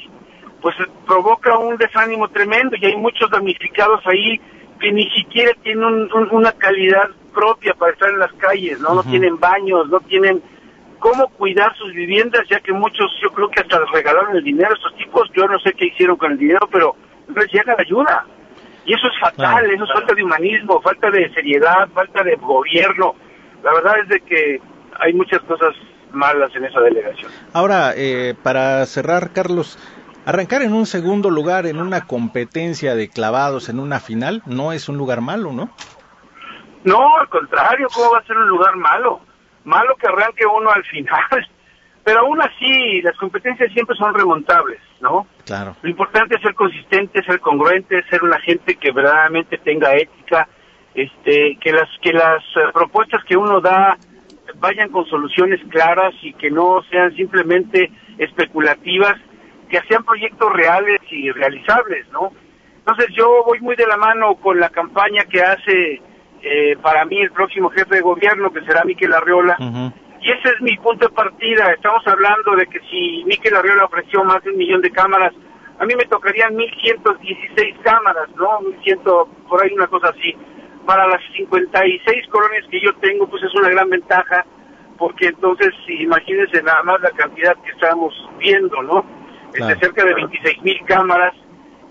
[0.64, 0.74] pues
[1.06, 4.40] provoca un desánimo tremendo y hay muchos damnificados ahí
[4.80, 8.94] que ni siquiera tienen un- un- una calidad propia para estar en las calles, ¿no?
[8.94, 10.42] No tienen baños, no tienen
[11.00, 14.70] cómo cuidar sus viviendas, ya que muchos yo creo que hasta les regalaron el dinero
[14.70, 16.96] a estos tipos, yo no sé qué hicieron con el dinero, pero
[17.28, 18.24] no les llega la ayuda.
[18.86, 23.14] Y eso es fatal, eso es falta de humanismo, falta de seriedad, falta de gobierno.
[23.62, 24.60] La verdad es de que
[24.98, 25.74] hay muchas cosas
[26.12, 27.30] malas en esa delegación.
[27.52, 29.78] Ahora, eh, para cerrar, Carlos,
[30.26, 34.88] arrancar en un segundo lugar en una competencia de clavados en una final no es
[34.88, 35.70] un lugar malo, ¿no?
[36.84, 39.20] No, al contrario, ¿cómo va a ser un lugar malo?
[39.64, 41.22] Malo que arranque uno al final.
[42.04, 45.26] Pero aún así, las competencias siempre son remontables, ¿no?
[45.46, 45.74] Claro.
[45.80, 50.46] Lo importante es ser consistente, ser congruente, ser una gente que verdaderamente tenga ética,
[50.94, 53.96] este, que las que las eh, propuestas que uno da
[54.56, 59.16] vayan con soluciones claras y que no sean simplemente especulativas,
[59.74, 62.32] que sean proyectos reales y realizables, ¿no?
[62.78, 66.00] Entonces yo voy muy de la mano con la campaña que hace
[66.42, 69.56] eh, para mí el próximo jefe de gobierno, que será Miquel Arriola,
[70.20, 71.72] y ese es mi punto de partida.
[71.72, 75.32] Estamos hablando de que si Miquel Arriola ofreció más de un millón de cámaras,
[75.80, 78.60] a mí me tocarían 1.116 cámaras, ¿no?
[78.60, 80.36] 1.100, por ahí una cosa así.
[80.86, 84.46] Para las 56 colonias que yo tengo, pues es una gran ventaja,
[84.98, 89.23] porque entonces, imagínense nada más la cantidad que estamos viendo, ¿no?
[89.54, 91.32] De cerca de 26 mil cámaras,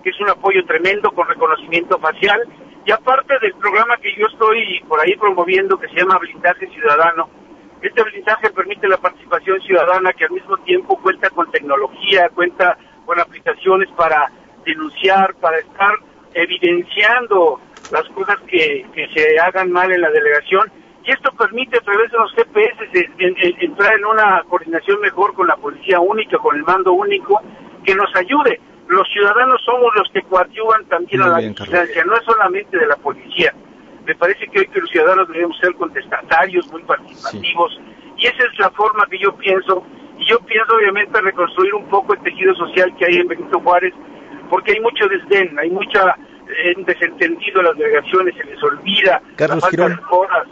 [0.04, 2.41] que es un apoyo tremendo con reconocimiento facial.
[2.86, 7.30] Y aparte del programa que yo estoy por ahí promoviendo, que se llama Blindaje Ciudadano,
[7.82, 13.19] este blindaje permite la participación ciudadana que al mismo tiempo cuenta con tecnología, cuenta con
[13.19, 14.32] aplicaciones para
[14.65, 15.93] denunciar, para estar
[16.34, 17.60] evidenciando
[17.91, 20.71] las cosas que, que se hagan mal en la delegación.
[21.06, 25.58] Y esto permite a través de los GPS entrar en una coordinación mejor con la
[25.58, 27.42] policía única, con el mando único,
[27.84, 28.60] que nos ayude.
[28.88, 32.78] Los ciudadanos somos los que coadyuvan también Muy a la bien, vigilancia, no es solamente
[32.78, 33.54] de la policía.
[34.06, 37.80] Me parece que hoy que los ciudadanos debemos ser contestatarios, muy participativos,
[38.18, 39.84] y esa es la forma que yo pienso.
[40.18, 43.94] Y yo pienso obviamente reconstruir un poco el tejido social que hay en Benito Juárez,
[44.50, 46.16] porque hay mucho desdén, hay mucha
[46.48, 50.48] eh, desentendido en las delegaciones, se les olvida Carlos la falta de horas.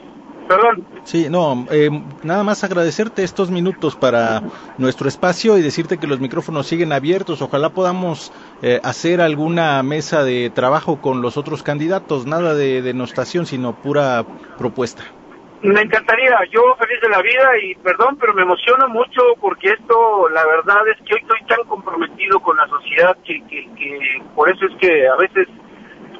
[0.52, 0.86] Perdón.
[1.04, 1.90] Sí, no, eh,
[2.24, 4.42] nada más agradecerte estos minutos para
[4.78, 7.42] nuestro espacio y decirte que los micrófonos siguen abiertos.
[7.42, 13.46] Ojalá podamos eh, hacer alguna mesa de trabajo con los otros candidatos, nada de denostación,
[13.46, 14.26] sino pura
[14.58, 15.04] propuesta.
[15.62, 20.28] Me encantaría, yo feliz de la vida y perdón, pero me emociona mucho porque esto,
[20.30, 24.50] la verdad es que hoy estoy tan comprometido con la sociedad que, que, que por
[24.50, 25.48] eso es que a veces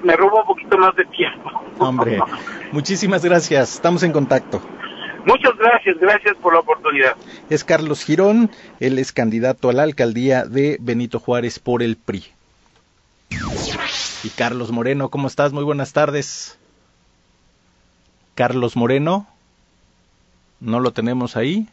[0.04, 1.50] me robo un poquito más de tiempo.
[1.80, 2.20] Hombre,
[2.72, 4.62] muchísimas gracias, estamos en contacto.
[5.26, 7.16] Muchas gracias, gracias por la oportunidad.
[7.50, 12.26] Es Carlos Girón, él es candidato a la alcaldía de Benito Juárez por el PRI.
[14.24, 15.54] Y Carlos Moreno, ¿cómo estás?
[15.54, 16.58] Muy buenas tardes.
[18.36, 19.28] Carlos Moreno,
[20.60, 21.68] no lo tenemos ahí.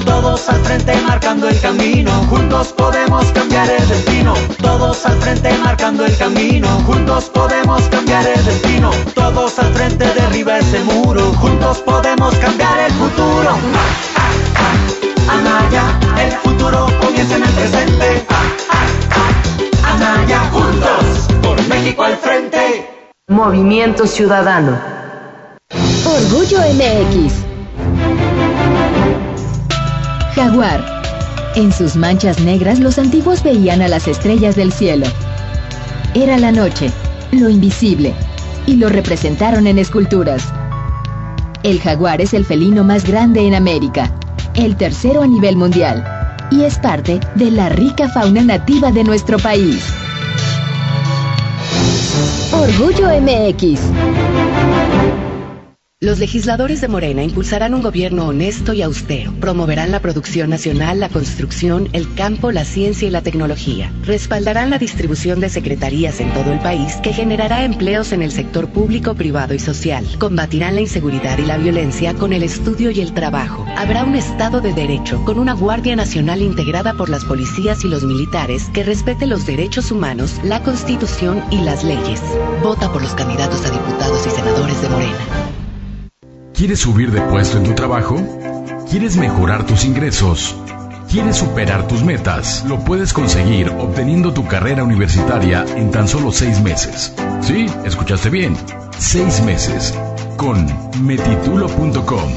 [0.05, 4.35] Todos al frente marcando el camino, juntos podemos cambiar el destino.
[4.63, 8.91] Todos al frente marcando el camino, juntos podemos cambiar el destino.
[9.15, 14.16] Todos al frente derriba ese muro, juntos podemos cambiar el futuro.
[15.29, 18.27] Anaya, el futuro comienza en el presente.
[19.83, 22.89] Anaya, juntos, por México al frente.
[23.29, 24.79] Movimiento Ciudadano.
[26.05, 27.33] Orgullo MX.
[30.35, 31.03] Jaguar.
[31.57, 35.07] En sus manchas negras los antiguos veían a las estrellas del cielo.
[36.15, 36.93] Era la noche,
[37.33, 38.15] lo invisible,
[38.67, 40.45] y lo representaron en esculturas.
[41.65, 44.13] El jaguar es el felino más grande en América
[44.57, 46.05] el tercero a nivel mundial,
[46.51, 49.83] y es parte de la rica fauna nativa de nuestro país.
[52.53, 53.81] Orgullo MX.
[56.07, 59.33] Los legisladores de Morena impulsarán un gobierno honesto y austero.
[59.41, 63.93] Promoverán la producción nacional, la construcción, el campo, la ciencia y la tecnología.
[64.05, 68.69] Respaldarán la distribución de secretarías en todo el país que generará empleos en el sector
[68.69, 70.07] público, privado y social.
[70.21, 73.67] Combatirán la inseguridad y la violencia con el estudio y el trabajo.
[73.77, 78.05] Habrá un Estado de Derecho con una Guardia Nacional integrada por las policías y los
[78.05, 82.23] militares que respete los derechos humanos, la Constitución y las leyes.
[82.63, 85.56] Vota por los candidatos a diputados y senadores de Morena.
[86.57, 88.17] ¿Quieres subir de puesto en tu trabajo?
[88.91, 90.57] ¿Quieres mejorar tus ingresos?
[91.07, 92.65] ¿Quieres superar tus metas?
[92.67, 97.13] Lo puedes conseguir obteniendo tu carrera universitaria en tan solo seis meses.
[97.43, 98.57] Sí, escuchaste bien.
[98.99, 99.93] Seis meses.
[100.39, 100.67] Con
[101.05, 102.31] metitulo.com.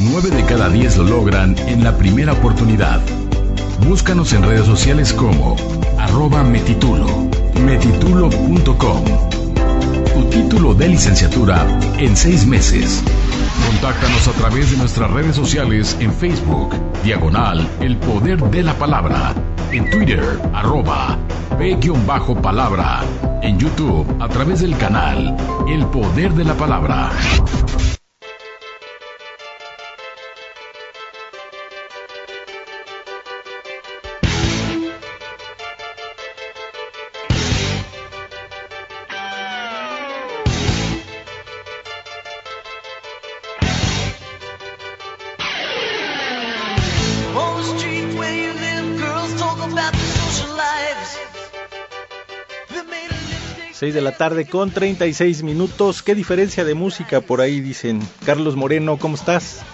[0.00, 3.00] Nueve de cada diez lo logran en la primera oportunidad.
[3.86, 5.54] Búscanos en redes sociales como
[5.96, 7.06] arroba metitulo.
[7.64, 9.04] Metitulo.com.
[10.12, 11.64] Tu título de licenciatura
[11.98, 13.04] en seis meses.
[13.66, 19.34] Contáctanos a través de nuestras redes sociales en Facebook, diagonal El Poder de la Palabra,
[19.72, 20.22] en Twitter,
[20.52, 21.18] arroba
[21.58, 23.00] P-palabra,
[23.42, 25.36] en YouTube a través del canal
[25.68, 27.10] El Poder de la Palabra.
[53.80, 56.02] 6 de la tarde con 36 minutos.
[56.02, 58.00] ¿Qué diferencia de música por ahí dicen?
[58.26, 59.64] Carlos Moreno, ¿cómo estás?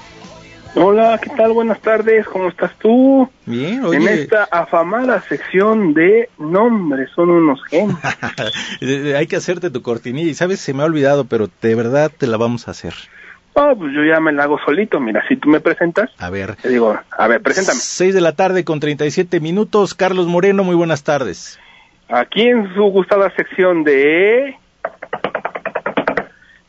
[0.77, 1.51] Hola, ¿qué tal?
[1.53, 3.29] Buenas tardes, ¿cómo estás tú?
[3.47, 3.97] Bien, oye.
[3.97, 7.99] En esta afamada sección de nombres, son unos genios.
[9.17, 12.29] Hay que hacerte tu cortinilla y sabes, se me ha olvidado, pero de verdad te
[12.29, 12.95] la vamos a hacer.
[13.55, 16.11] Oh, pues yo ya me la hago solito, mira, si tú me presentas.
[16.19, 16.55] A ver.
[16.55, 17.81] Te digo, a ver, preséntame.
[17.81, 21.59] 6 de la tarde con 37 minutos, Carlos Moreno, muy buenas tardes.
[22.09, 24.57] Aquí en su gustada sección de...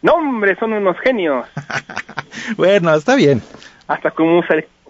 [0.01, 1.45] Nombres, son unos genios.
[2.57, 3.41] bueno, está bien
[3.87, 4.41] hasta con,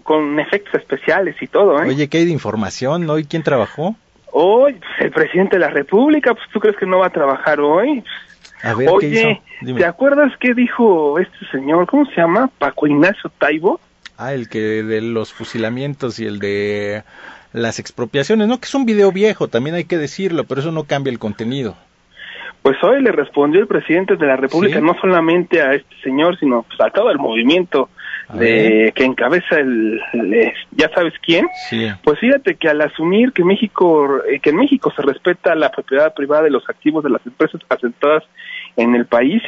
[0.02, 1.82] con efectos especiales y todo.
[1.82, 1.88] ¿eh?
[1.88, 3.24] Oye, ¿qué hay de información hoy?
[3.24, 3.96] ¿Quién trabajó?
[4.32, 8.04] Hoy, el presidente de la República, pues tú crees que no va a trabajar hoy.
[8.62, 11.86] A ver, Oye, ¿te acuerdas qué dijo este señor?
[11.86, 12.50] ¿Cómo se llama?
[12.58, 13.80] Paco Ignacio Taibo.
[14.16, 17.04] Ah, el que de los fusilamientos y el de
[17.52, 18.58] las expropiaciones, ¿no?
[18.58, 21.76] Que es un video viejo, también hay que decirlo, pero eso no cambia el contenido.
[22.62, 26.64] Pues hoy le respondió el presidente de la República, no solamente a este señor, sino
[26.64, 27.88] pues, a todo el movimiento
[28.34, 30.02] de que encabeza el,
[30.72, 31.48] ya sabes quién
[32.04, 36.12] pues fíjate que al asumir que México eh, que en México se respeta la propiedad
[36.12, 38.24] privada de los activos de las empresas asentadas
[38.76, 39.42] en el país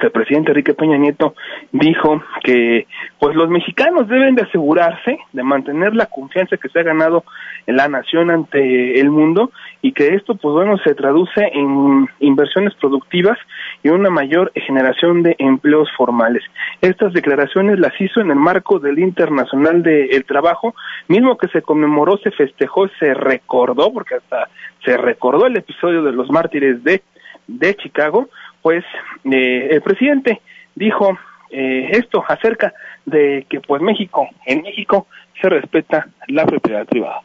[0.00, 1.34] el presidente Enrique Peña Nieto
[1.70, 2.86] dijo que
[3.18, 7.24] pues los mexicanos deben de asegurarse de mantener la confianza que se ha ganado
[7.66, 12.74] en la nación ante el mundo y que esto pues bueno se traduce en inversiones
[12.74, 13.38] productivas
[13.82, 16.42] y una mayor generación de empleos formales.
[16.80, 20.74] Estas declaraciones las hizo en el marco del Internacional del Trabajo,
[21.08, 24.48] mismo que se conmemoró, se festejó, se recordó, porque hasta
[24.84, 27.02] se recordó el episodio de los mártires de,
[27.46, 28.28] de Chicago,
[28.62, 28.84] pues
[29.24, 30.40] eh, el presidente
[30.74, 31.18] dijo
[31.50, 32.72] eh, esto acerca
[33.04, 35.06] de que pues México, en México
[35.40, 37.20] se respeta la propiedad privada.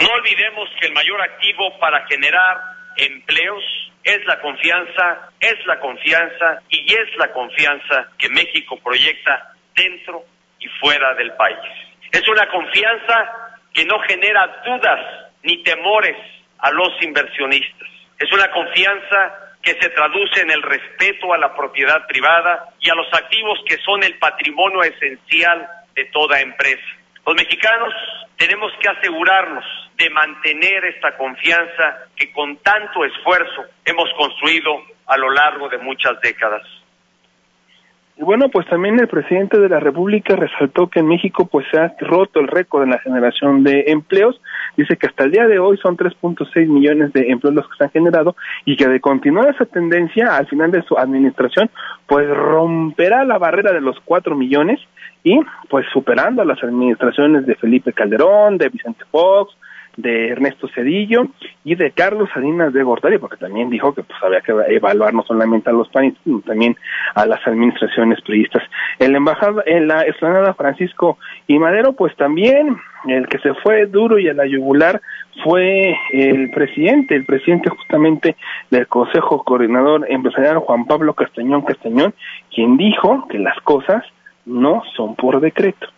[0.00, 2.60] No olvidemos que el mayor activo para generar
[2.96, 3.64] empleos
[4.04, 10.24] es la confianza, es la confianza y es la confianza que México proyecta dentro
[10.58, 11.58] y fuera del país.
[12.12, 16.16] Es una confianza que no genera dudas ni temores
[16.58, 17.88] a los inversionistas.
[18.18, 22.94] Es una confianza que se traduce en el respeto a la propiedad privada y a
[22.94, 26.86] los activos que son el patrimonio esencial de toda empresa.
[27.26, 27.92] Los mexicanos
[28.36, 29.64] tenemos que asegurarnos
[29.98, 36.20] de mantener esta confianza que con tanto esfuerzo hemos construido a lo largo de muchas
[36.22, 36.62] décadas.
[38.16, 41.78] Y bueno, pues también el presidente de la República resaltó que en México pues se
[41.78, 44.40] ha roto el récord en la generación de empleos.
[44.78, 47.84] Dice que hasta el día de hoy son 3.6 millones de empleos los que se
[47.84, 51.68] han generado y que de continuar esa tendencia al final de su administración
[52.06, 54.78] pues romperá la barrera de los 4 millones
[55.24, 59.52] y pues superando a las administraciones de Felipe Calderón, de Vicente Fox,
[59.98, 61.26] de Ernesto Cedillo
[61.64, 65.24] y de Carlos Salinas de Gortari, porque también dijo que pues había que evaluar no
[65.24, 66.76] solamente a los panistas, sino también
[67.16, 68.62] a las administraciones priistas.
[69.00, 71.18] En la embajada, en la explanada Francisco
[71.48, 72.76] y Madero, pues también
[73.08, 75.00] el que se fue duro y a la yugular
[75.42, 78.36] fue el presidente, el presidente justamente
[78.70, 82.14] del Consejo Coordinador Empresarial Juan Pablo Castañón Castañón,
[82.54, 84.04] quien dijo que las cosas
[84.46, 85.88] no son por decreto.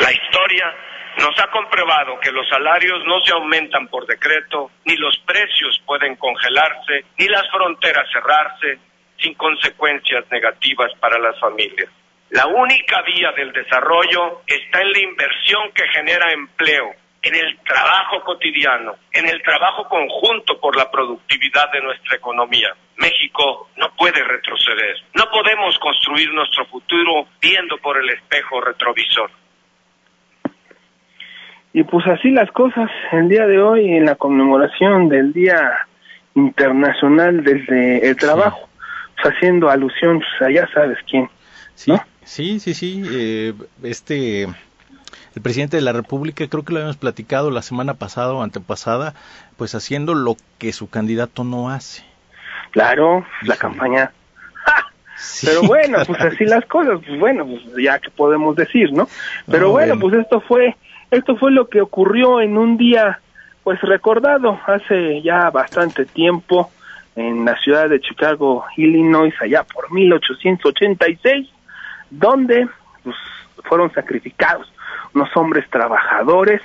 [0.00, 0.74] La historia
[1.18, 6.16] nos ha comprobado que los salarios no se aumentan por decreto, ni los precios pueden
[6.16, 8.78] congelarse, ni las fronteras cerrarse
[9.18, 11.88] sin consecuencias negativas para las familias.
[12.30, 18.22] La única vía del desarrollo está en la inversión que genera empleo, en el trabajo
[18.22, 22.74] cotidiano, en el trabajo conjunto por la productividad de nuestra economía.
[22.96, 24.96] México no puede retroceder.
[25.14, 29.30] No podemos construir nuestro futuro viendo por el espejo retrovisor.
[31.78, 35.86] Y pues así las cosas, el día de hoy en la conmemoración del Día
[36.34, 38.68] Internacional desde el Trabajo,
[39.14, 41.30] pues haciendo alusión pues, a ya sabes quién.
[41.76, 41.92] Sí,
[42.24, 43.54] sí, sí, sí, eh,
[43.84, 48.42] este, el presidente de la República, creo que lo habíamos platicado la semana pasada o
[48.42, 49.14] antepasada,
[49.56, 52.02] pues haciendo lo que su candidato no hace.
[52.72, 54.10] Claro, la campaña
[55.44, 59.08] pero bueno, pues así las cosas, pues bueno, pues ya que podemos decir, ¿no?
[59.48, 60.74] Pero bueno, pues esto fue
[61.10, 63.20] esto fue lo que ocurrió en un día,
[63.64, 66.70] pues recordado hace ya bastante tiempo
[67.16, 71.48] en la ciudad de Chicago, Illinois, allá por 1886,
[72.10, 72.68] donde
[73.02, 73.16] pues,
[73.64, 74.72] fueron sacrificados
[75.14, 76.62] unos hombres trabajadores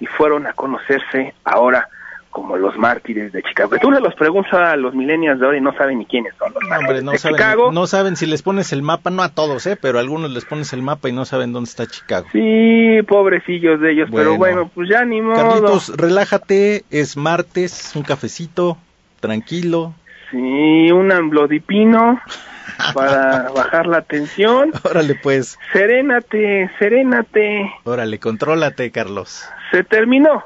[0.00, 1.88] y fueron a conocerse ahora
[2.36, 3.76] como los mártires de Chicago.
[3.80, 6.52] Tú le los preguntas a los millennials de ahora y no saben ni quiénes son
[6.52, 7.72] los no de saben, Chicago.
[7.72, 9.78] No saben si les pones el mapa, no a todos, ¿eh?
[9.80, 12.26] Pero a algunos les pones el mapa y no saben dónde está Chicago.
[12.32, 15.36] Sí, pobrecillos de ellos, pero bueno, pues ya ni modo.
[15.36, 18.76] Carlitos, relájate, es martes, un cafecito,
[19.20, 19.94] tranquilo.
[20.30, 22.20] Sí, un amblodipino
[22.92, 24.72] para bajar la tensión.
[24.84, 25.58] Órale, pues.
[25.72, 27.72] Serénate, serénate.
[27.84, 29.48] Órale, contrólate, Carlos.
[29.70, 30.44] Se terminó.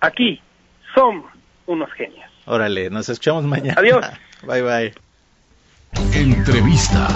[0.00, 0.42] Aquí
[0.94, 1.24] son
[1.66, 2.24] unos genios.
[2.46, 3.74] Órale, nos escuchamos mañana.
[3.78, 4.04] Adiós.
[4.46, 4.94] Bye, bye.
[6.12, 7.08] Entrevista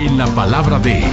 [0.00, 1.04] en la palabra de...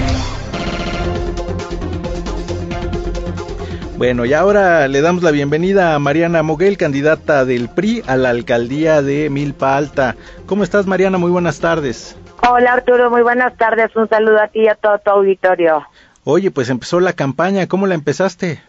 [3.97, 8.31] Bueno, y ahora le damos la bienvenida a Mariana Moguel, candidata del PRI a la
[8.31, 10.15] alcaldía de Milpa Alta.
[10.45, 11.19] ¿Cómo estás, Mariana?
[11.19, 12.17] Muy buenas tardes.
[12.49, 13.09] Hola, Arturo.
[13.09, 13.95] Muy buenas tardes.
[13.95, 15.85] Un saludo a ti y a todo tu auditorio.
[16.25, 17.67] Oye, pues empezó la campaña.
[17.67, 18.61] ¿Cómo la empezaste?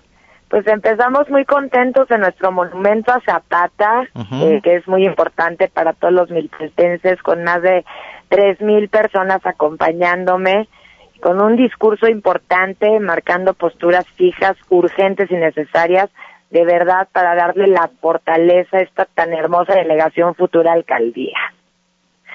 [0.55, 4.05] Pues empezamos muy contentos en nuestro monumento a Zapata,
[4.41, 7.85] eh, que es muy importante para todos los milpaltenses, con más de
[8.29, 10.69] tres mil personas acompañándome
[11.21, 16.09] con un discurso importante, marcando posturas fijas, urgentes y necesarias,
[16.51, 21.37] de verdad, para darle la fortaleza a esta tan hermosa delegación futura alcaldía.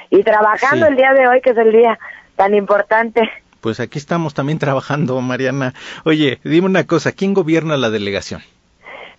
[0.09, 0.91] Y trabajando Sí.
[0.91, 1.97] el día de hoy, que es el día
[2.35, 3.21] tan importante.
[3.61, 5.73] Pues aquí estamos también trabajando, Mariana.
[6.05, 8.41] Oye, dime una cosa, ¿quién gobierna la delegación?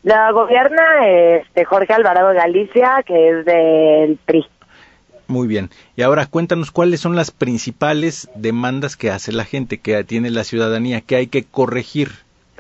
[0.03, 4.47] La gobierna este Jorge Alvarado Galicia, que es del PRI.
[5.31, 5.69] Muy bien.
[5.95, 10.43] Y ahora cuéntanos cuáles son las principales demandas que hace la gente, que tiene la
[10.43, 12.09] ciudadanía, que hay que corregir.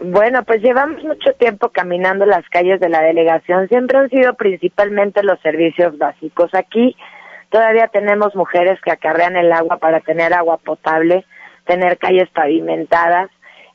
[0.02, 3.68] Bueno, pues llevamos mucho tiempo caminando las calles de la delegación.
[3.68, 6.54] Siempre han sido principalmente los servicios básicos.
[6.54, 6.96] Aquí
[7.50, 11.24] todavía tenemos mujeres que acarrean el agua para tener agua potable,
[11.70, 13.30] tener calles pavimentadas.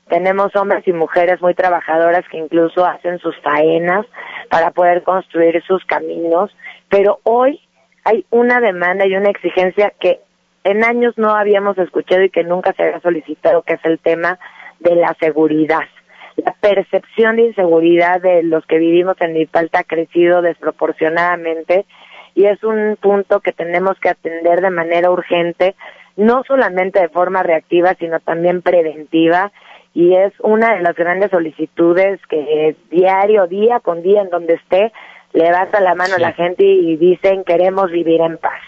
[0.10, 4.06] Tenemos hombres y mujeres muy trabajadoras que incluso hacen sus faenas
[4.50, 6.54] para poder construir sus caminos.
[6.89, 7.62] Pero hoy
[8.04, 10.20] hay una demanda y una exigencia que
[10.66, 14.39] en años no habíamos escuchado y que nunca se había solicitado, que es el tema
[14.80, 15.88] de la seguridad.
[16.36, 21.86] La percepción de inseguridad de los que vivimos en Milpalta ha crecido desproporcionadamente
[22.34, 25.76] y es un punto que tenemos que atender de manera urgente,
[26.18, 29.51] no solamente de forma reactiva, sino también preventiva
[29.93, 34.91] y es una de las grandes solicitudes que diario, día con día, en donde esté,
[35.34, 38.59] levanta la mano a la gente y dicen queremos vivir en paz.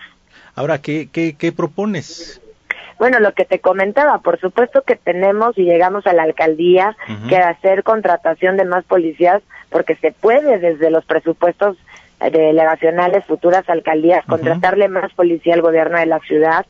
[0.56, 2.42] Ahora, ¿qué, qué, qué propones?
[2.98, 6.98] Bueno, lo que te comentaba, por supuesto que tenemos y llegamos a la alcaldía
[7.30, 11.78] que hacer contratación de más policías porque se puede desde los presupuestos
[12.22, 16.66] eh, delegacionales futuras alcaldías contratarle más policía al gobierno de la ciudad.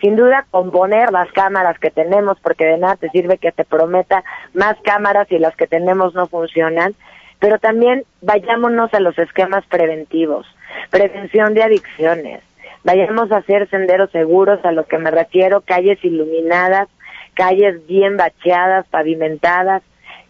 [0.00, 4.24] Sin duda componer las cámaras que tenemos porque de nada te sirve que te prometa
[4.52, 6.94] más cámaras y las que tenemos no funcionan,
[7.38, 10.46] pero también vayámonos a los esquemas preventivos,
[10.90, 12.42] prevención de adicciones,
[12.86, 16.88] vayamos a hacer senderos seguros, a lo que me refiero, calles iluminadas,
[17.34, 19.82] calles bien bacheadas, pavimentadas.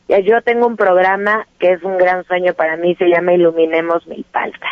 [0.08, 4.06] Ya Yo tengo un programa que es un gran sueño para mí, se llama Iluminemos
[4.06, 4.66] Milpalta.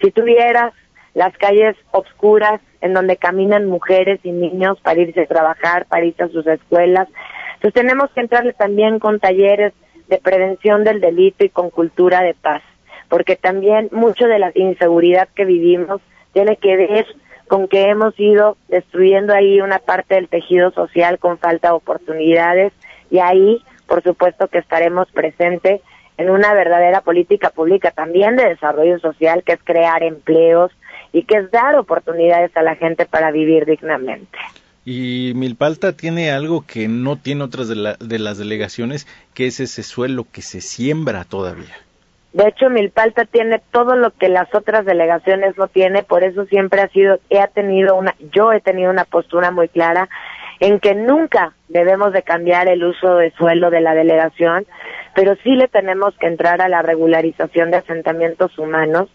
[0.00, 0.72] Si tuvieras
[1.16, 6.24] las calles oscuras en donde caminan mujeres y niños para irse a trabajar, para irse
[6.24, 7.08] a sus escuelas,
[7.62, 9.72] pues tenemos que entrarle también con talleres
[10.08, 12.62] de prevención del delito y con cultura de paz,
[13.08, 16.02] porque también mucho de la inseguridad que vivimos
[16.34, 17.06] tiene que ver
[17.48, 22.74] con que hemos ido destruyendo ahí una parte del tejido social con falta de oportunidades
[23.10, 25.80] y ahí, por supuesto, que estaremos presentes
[26.18, 30.72] en una verdadera política pública también de desarrollo social, que es crear empleos
[31.12, 34.38] y que es dar oportunidades a la gente para vivir dignamente.
[34.84, 39.58] Y Milpalta tiene algo que no tiene otras de, la- de las delegaciones, que es
[39.60, 41.74] ese suelo que se siembra todavía.
[42.32, 46.82] De hecho, Milpalta tiene todo lo que las otras delegaciones no tiene, por eso siempre
[46.82, 50.08] ha sido, he tenido una, yo he tenido una postura muy clara
[50.60, 54.66] en que nunca debemos de cambiar el uso de suelo de la delegación,
[55.14, 59.08] pero sí le tenemos que entrar a la regularización de asentamientos humanos,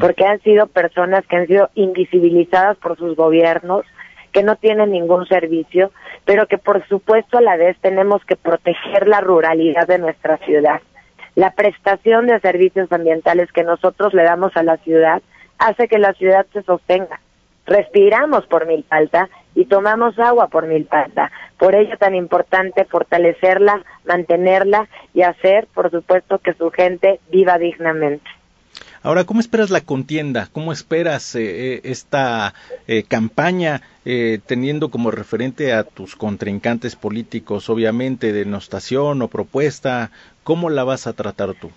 [0.00, 3.84] porque han sido personas que han sido invisibilizadas por sus gobiernos,
[4.32, 5.92] que no tienen ningún servicio,
[6.24, 10.80] pero que por supuesto a la vez tenemos que proteger la ruralidad de nuestra ciudad.
[11.34, 15.22] La prestación de servicios ambientales que nosotros le damos a la ciudad
[15.58, 17.20] hace que la ciudad se sostenga.
[17.66, 21.32] Respiramos por Milpalta y tomamos agua por Milpalta.
[21.58, 28.28] Por ello tan importante fortalecerla, mantenerla y hacer, por supuesto, que su gente viva dignamente.
[29.06, 30.48] Ahora, ¿cómo esperas la contienda?
[30.50, 32.54] ¿Cómo esperas eh, eh, esta
[32.88, 40.10] eh, campaña eh, teniendo como referente a tus contrincantes políticos, obviamente, denostación o propuesta?
[40.42, 41.70] ¿Cómo la vas a tratar tú?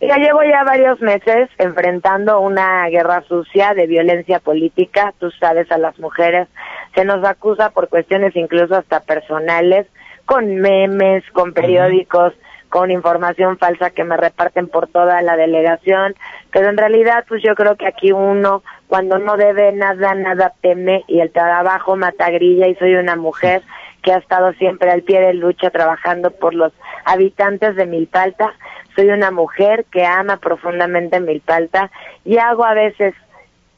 [0.00, 5.14] Ya llevo ya varios meses enfrentando una guerra sucia de violencia política.
[5.20, 6.48] Tú sabes, a las mujeres
[6.96, 9.86] se nos acusa por cuestiones incluso hasta personales,
[10.26, 12.32] con memes, con periódicos,
[12.72, 16.14] con información falsa que me reparten por toda la delegación.
[16.50, 21.04] Pero en realidad, pues yo creo que aquí uno, cuando no debe nada, nada teme
[21.06, 23.60] y el trabajo mata grilla y soy una mujer
[24.02, 26.72] que ha estado siempre al pie de lucha trabajando por los
[27.04, 28.54] habitantes de Milpalta
[28.96, 31.90] soy una mujer que ama profundamente Milpalta
[32.24, 33.14] y hago a veces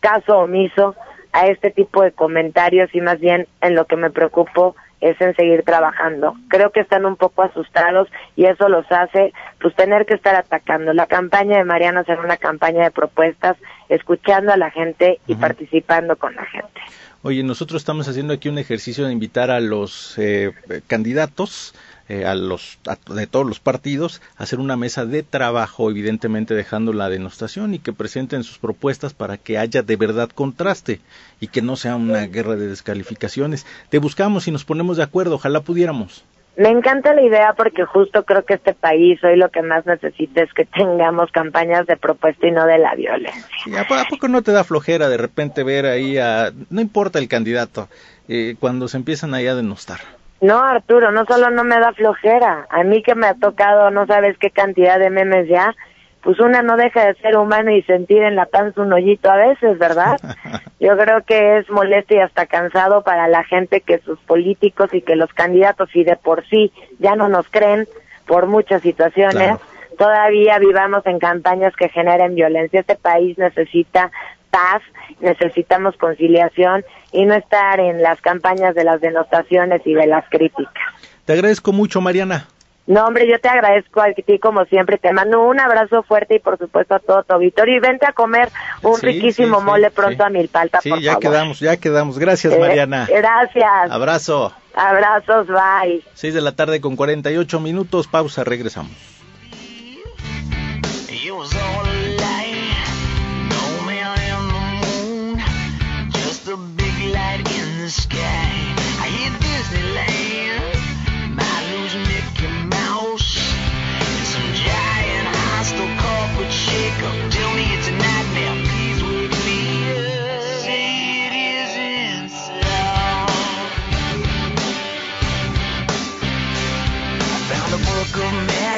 [0.01, 0.95] caso omiso
[1.32, 5.36] a este tipo de comentarios y más bien en lo que me preocupo es en
[5.36, 6.34] seguir trabajando.
[6.48, 10.94] Creo que están un poco asustados y eso los hace pues tener que estar atacando.
[10.94, 13.59] La campaña de Mariana será una campaña de propuestas,
[13.90, 16.80] escuchando a la gente y participando con la gente.
[17.20, 20.52] Oye, nosotros estamos haciendo aquí un ejercicio de invitar a los eh,
[20.86, 21.74] candidatos
[22.09, 22.78] eh, a los
[23.09, 27.92] de todos los partidos hacer una mesa de trabajo, evidentemente dejando la denostación y que
[27.92, 31.00] presenten sus propuestas para que haya de verdad contraste
[31.40, 33.66] y que no sea una guerra de descalificaciones.
[33.88, 36.24] Te buscamos y nos ponemos de acuerdo, ojalá pudiéramos.
[36.57, 40.42] Me encanta la idea porque justo creo que este país hoy lo que más necesita
[40.42, 43.80] es que tengamos campañas de propuesta y no de la violencia.
[43.80, 47.88] ¿a, poco no te da flojera de repente ver ahí a, no importa el candidato,
[48.28, 49.98] eh, cuando se empiezan ahí a denostar?
[50.45, 54.07] No, Arturo, no solo no me da flojera, a mí que me ha tocado no
[54.07, 55.74] sabes qué cantidad de memes ya,
[56.22, 59.36] pues una no deja de ser humano y sentir en la panza un hoyito a
[59.36, 60.20] veces, ¿verdad?
[60.80, 65.01] Yo creo que es molesto y hasta cansado para la gente que sus políticos y
[65.01, 67.88] que los candidatos y de por sí ya no nos creen
[68.26, 69.57] por muchas situaciones,
[69.97, 72.80] todavía vivamos en campañas que generen violencia.
[72.80, 74.11] Este país necesita
[74.51, 74.82] paz,
[75.20, 76.84] necesitamos conciliación
[77.14, 80.82] y no estar en las campañas de las denotaciones y de las críticas.
[81.24, 82.48] Te agradezco mucho, Mariana.
[82.86, 84.98] No, hombre, yo te agradezco a ti como siempre.
[84.98, 87.76] Te mando un abrazo fuerte y por supuesto a todo tu auditorio.
[87.76, 88.50] Y vente a comer
[88.82, 92.18] un riquísimo mole pronto a Milpalta, sí, ya quedamos, ya quedamos.
[92.18, 93.06] Gracias, eh, Mariana.
[93.08, 93.90] Gracias.
[93.90, 94.52] Abrazo.
[94.74, 96.02] Abrazos, bye.
[96.14, 98.08] Seis de la tarde con 48 minutos.
[98.08, 99.13] Pausa, regresamos.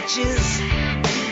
[0.07, 0.63] Matches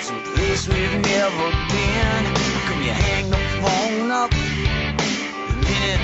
[0.03, 2.25] some place we've never been.
[2.67, 4.37] Can you hang the phone up the
[5.63, 6.01] minute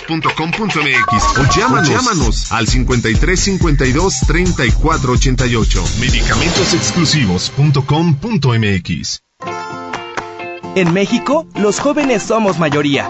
[0.06, 5.84] .com.mx o llámanos, llámanos al 53 52 34 88.
[6.00, 6.74] Medicamentos
[10.74, 13.08] En México, los jóvenes somos mayoría.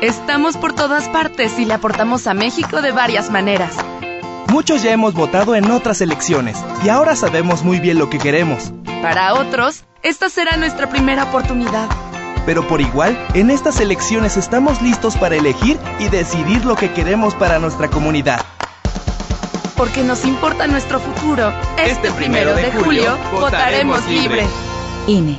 [0.00, 3.74] Estamos por todas partes y le aportamos a México de varias maneras.
[4.48, 8.72] Muchos ya hemos votado en otras elecciones y ahora sabemos muy bien lo que queremos.
[9.02, 11.88] Para otros, esta será nuestra primera oportunidad
[12.46, 17.34] pero por igual, en estas elecciones estamos listos para elegir y decidir lo que queremos
[17.34, 18.40] para nuestra comunidad.
[19.76, 21.52] Porque nos importa nuestro futuro.
[21.76, 24.46] Este, primero de julio, votaremos libre.
[25.06, 25.38] INE.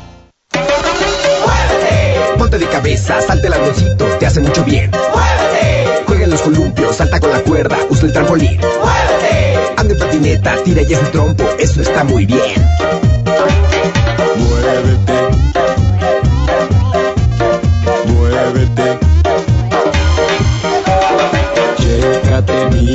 [2.38, 4.92] Ponte de cabeza, salte el avioncito, te hace mucho bien.
[4.92, 6.04] ¡Muévete!
[6.06, 8.60] Juega en los columpios, salta con la cuerda, usa el trampolín.
[8.60, 9.74] ¡Muévete!
[9.78, 12.66] Ande en patineta, tira y es un trompo, eso está muy bien.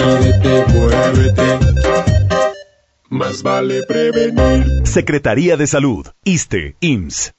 [0.00, 1.58] Mídete, muévete.
[3.10, 4.86] Más vale prevenir.
[4.86, 7.32] Secretaría de Salud, ISTE, IMSS.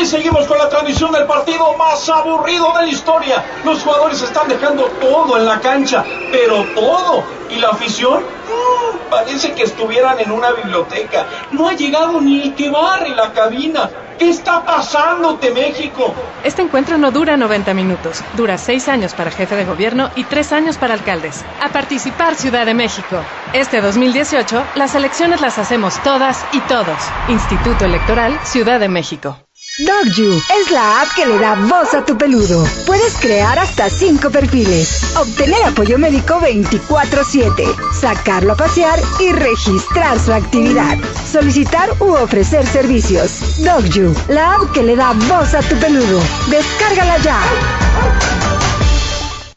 [0.00, 3.44] Y seguimos con la transmisión del partido más aburrido de la historia.
[3.64, 7.22] Los jugadores están dejando todo en la cancha, pero todo.
[7.50, 8.22] ¿Y la afición?
[8.22, 11.26] Mm, parece que estuvieran en una biblioteca.
[11.50, 13.90] No ha llegado ni el que barre la cabina
[14.20, 16.14] ¿Qué está pasándote, México?
[16.44, 18.22] Este encuentro no dura 90 minutos.
[18.36, 21.42] Dura 6 años para jefe de gobierno y 3 años para alcaldes.
[21.62, 23.16] A participar, Ciudad de México.
[23.54, 26.98] Este 2018, las elecciones las hacemos todas y todos.
[27.30, 29.38] Instituto Electoral, Ciudad de México.
[29.86, 32.66] DogYou es la app que le da voz a tu peludo.
[32.84, 37.64] Puedes crear hasta 5 perfiles, obtener apoyo médico 24/7,
[37.98, 40.98] sacarlo a pasear y registrar su actividad,
[41.32, 43.64] solicitar u ofrecer servicios.
[43.64, 46.20] DogYou, la app que le da voz a tu peludo.
[46.50, 47.40] Descárgala ya.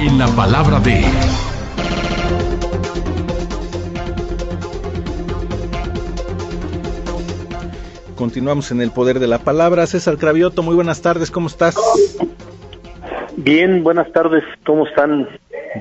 [0.00, 1.04] en la palabra de...
[8.16, 9.86] Continuamos en el poder de la palabra.
[9.86, 11.76] César Cravioto, muy buenas tardes, ¿cómo estás?
[13.40, 15.28] Bien, buenas tardes, ¿cómo están?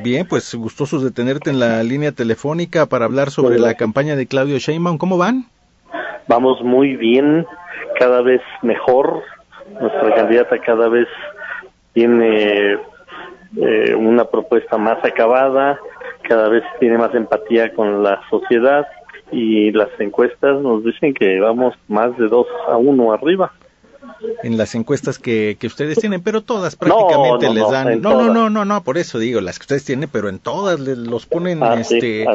[0.03, 4.27] Bien, pues gustosos de tenerte en la línea telefónica para hablar sobre la campaña de
[4.27, 4.99] Claudio Sheinbaum.
[4.99, 5.45] ¿Cómo van?
[6.27, 7.47] Vamos muy bien,
[7.99, 9.23] cada vez mejor.
[9.81, 11.07] Nuestra candidata cada vez
[11.93, 15.79] tiene eh, una propuesta más acabada,
[16.29, 18.85] cada vez tiene más empatía con la sociedad
[19.31, 23.51] y las encuestas nos dicen que vamos más de dos a uno arriba
[24.43, 28.01] en las encuestas que, que ustedes tienen, pero todas prácticamente les dan.
[28.01, 30.79] No, no, no, no, no, por eso digo, las que ustedes tienen, pero en todas
[30.79, 32.25] les, los ponen este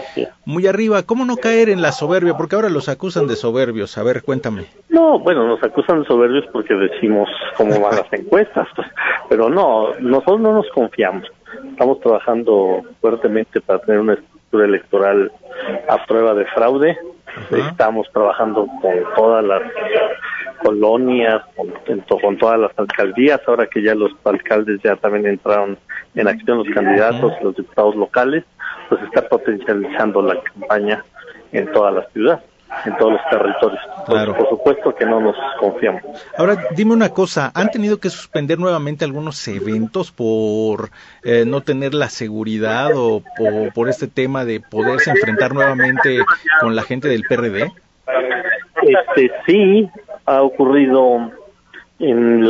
[0.45, 1.03] muy arriba.
[1.03, 2.37] ¿Cómo no caer en la soberbia?
[2.37, 3.97] Porque ahora los acusan de soberbios.
[3.99, 4.67] A ver, cuéntame.
[4.89, 8.69] No, bueno, nos acusan de soberbios porque decimos cómo van las encuestas,
[9.29, 11.29] pero no, nosotros no nos confiamos.
[11.71, 15.33] Estamos trabajando fuertemente para tener una estructura electoral
[15.89, 16.99] a prueba de fraude.
[17.51, 19.63] Estamos trabajando con todas las
[20.63, 21.71] colonias, con,
[22.21, 25.79] con, todas las alcaldías, ahora que ya los alcaldes ya también entraron
[26.15, 28.45] en acción, los candidatos, los diputados locales,
[28.89, 31.05] pues está potencializando la campaña
[31.53, 32.43] en toda la ciudad
[32.87, 33.81] en todos los territorios.
[34.07, 34.37] Claro.
[34.37, 36.03] por supuesto que no nos confiamos.
[36.37, 40.91] Ahora, dime una cosa, ¿han tenido que suspender nuevamente algunos eventos por
[41.23, 46.19] eh, no tener la seguridad o por, por, este tema de poderse enfrentar nuevamente
[46.61, 47.71] con la gente del PRD?
[48.83, 49.89] Este, sí,
[50.27, 51.31] ha ocurrido
[51.99, 52.45] en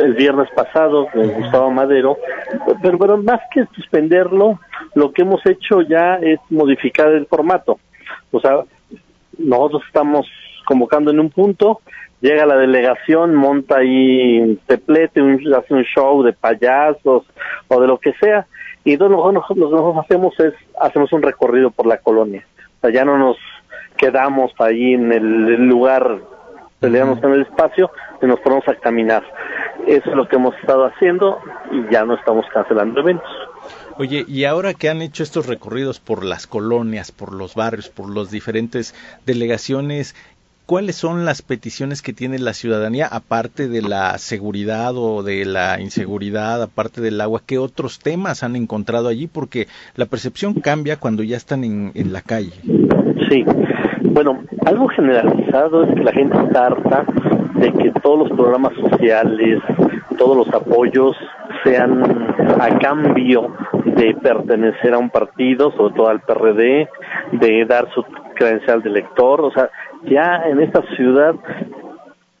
[0.00, 2.18] el viernes pasado con Gustavo Madero,
[2.82, 4.58] pero, pero más que suspenderlo,
[4.94, 7.78] lo que hemos hecho ya es modificar el formato.
[8.32, 8.64] O sea,
[9.38, 10.26] nosotros estamos
[10.64, 11.80] convocando en un punto,
[12.20, 15.20] llega la delegación, monta ahí un teplete,
[15.56, 17.24] hace un show de payasos
[17.68, 18.46] o de lo que sea,
[18.84, 22.44] y entonces nosotros, lo que nosotros hacemos es, hacemos un recorrido por la colonia.
[22.78, 23.36] O sea, ya no nos
[23.96, 26.20] quedamos ahí en el lugar
[26.80, 27.90] peleamos en el espacio
[28.22, 29.24] y nos ponemos a caminar.
[29.86, 31.38] Eso es lo que hemos estado haciendo
[31.70, 33.30] y ya no estamos cancelando eventos.
[33.98, 38.14] Oye, y ahora que han hecho estos recorridos por las colonias, por los barrios, por
[38.14, 40.14] las diferentes delegaciones,
[40.66, 45.80] ¿cuáles son las peticiones que tiene la ciudadanía, aparte de la seguridad o de la
[45.80, 47.42] inseguridad, aparte del agua?
[47.46, 49.28] ¿Qué otros temas han encontrado allí?
[49.28, 52.52] Porque la percepción cambia cuando ya están en, en la calle.
[53.30, 53.44] Sí,
[54.16, 57.04] bueno, algo generalizado es que la gente está harta
[57.56, 59.60] de que todos los programas sociales,
[60.16, 61.14] todos los apoyos
[61.62, 62.02] sean
[62.58, 63.54] a cambio
[63.84, 66.88] de pertenecer a un partido, sobre todo al PRD,
[67.32, 68.02] de dar su
[68.34, 69.68] credencial de elector, o sea,
[70.04, 71.34] ya en esta ciudad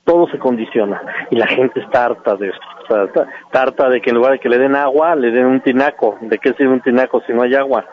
[0.04, 4.00] todo se condiciona y la gente está harta de eso, o sea, está, harta de
[4.00, 6.72] que en lugar de que le den agua, le den un tinaco, ¿de qué sirve
[6.72, 7.84] un tinaco si no hay agua?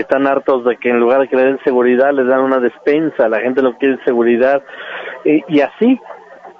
[0.00, 3.28] Están hartos de que en lugar de que le den seguridad les dan una despensa,
[3.28, 4.62] la gente lo quiere seguridad.
[5.24, 5.98] Y, así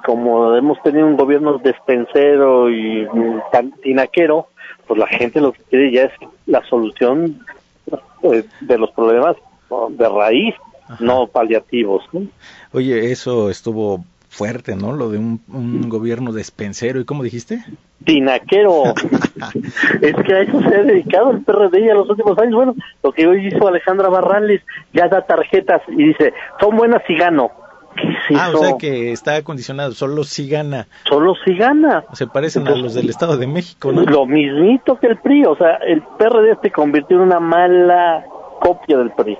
[0.05, 3.07] como hemos tenido un gobierno despensero y
[3.82, 4.49] tinaquero,
[4.87, 6.12] pues la gente lo que quiere ya es
[6.47, 7.45] la solución
[8.22, 9.37] eh, de los problemas
[9.91, 10.55] de raíz,
[11.01, 12.05] no paliativos.
[12.72, 14.05] Oye, eso estuvo
[14.37, 14.93] fuerte, ¿no?
[14.93, 17.01] Lo de un, un gobierno despensero.
[17.01, 17.64] ¿Y cómo dijiste?
[18.05, 18.84] Tinaquero.
[20.03, 22.55] es que a eso se ha dedicado el PRD a los últimos años.
[22.55, 24.62] Bueno, lo que hoy hizo Alejandra Barrales,
[24.93, 27.51] ya da tarjetas y dice, son buenas y gano.
[28.37, 30.87] ah, o sea que está acondicionado, solo si gana.
[31.05, 32.05] Solo si gana.
[32.12, 34.03] Se parecen a los del Estado de México, ¿no?
[34.03, 38.26] Lo mismito que el PRI, o sea, el PRD se convirtió en una mala
[38.61, 39.39] copia del PRI.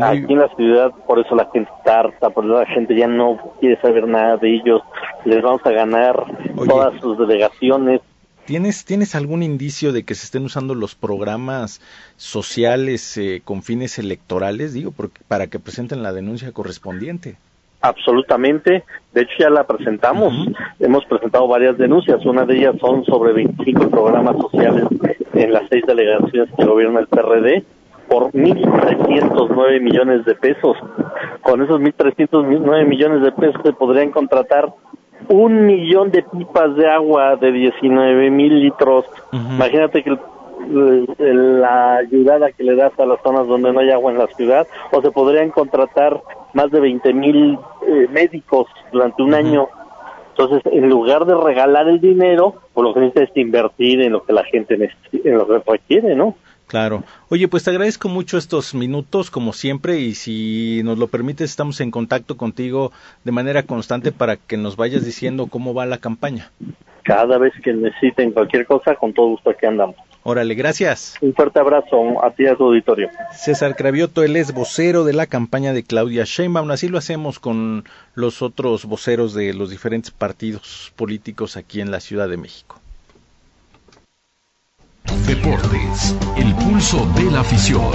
[0.00, 3.08] Aquí en la ciudad, por eso la gente está harta, por eso la gente ya
[3.08, 4.80] no quiere saber nada de ellos.
[5.24, 6.24] Les vamos a ganar
[6.68, 8.00] todas sus delegaciones.
[8.44, 11.80] ¿Tienes, ¿Tienes algún indicio de que se estén usando los programas
[12.16, 14.94] sociales eh, con fines electorales, digo,
[15.26, 17.36] para que presenten la denuncia correspondiente?
[17.80, 18.84] Absolutamente.
[19.12, 20.32] De hecho, ya la presentamos.
[20.80, 22.24] Hemos presentado varias denuncias.
[22.24, 24.84] Una de ellas son sobre 25 programas sociales
[25.34, 27.64] en las seis delegaciones que gobierna el PRD
[28.08, 30.76] por 1.309 millones de pesos.
[31.42, 34.72] Con esos 1.309 millones de pesos se podrían contratar
[35.28, 39.04] un millón de pipas de agua de 19 mil litros.
[39.32, 40.16] Imagínate que
[40.68, 44.66] la ayudada que le das a las zonas donde no hay agua en la ciudad,
[44.90, 46.20] o se podrían contratar
[46.52, 49.68] más de 20 mil eh, médicos durante un año.
[50.30, 54.22] Entonces, en lugar de regalar el dinero, pues lo que necesita es invertir en lo
[54.22, 54.74] que la gente
[55.12, 56.36] en lo que requiere, ¿no?
[56.68, 57.02] Claro.
[57.30, 61.80] Oye, pues te agradezco mucho estos minutos, como siempre, y si nos lo permites, estamos
[61.80, 62.92] en contacto contigo
[63.24, 66.52] de manera constante para que nos vayas diciendo cómo va la campaña.
[67.04, 69.96] Cada vez que necesiten cualquier cosa, con todo gusto aquí andamos.
[70.24, 71.16] Órale, gracias.
[71.22, 73.08] Un fuerte abrazo a ti y a tu auditorio.
[73.32, 76.70] César Cravioto, él es vocero de la campaña de Claudia Sheinbaum.
[76.70, 82.00] Así lo hacemos con los otros voceros de los diferentes partidos políticos aquí en la
[82.00, 82.78] Ciudad de México.
[85.88, 87.90] Deportes, el pulso de la afición.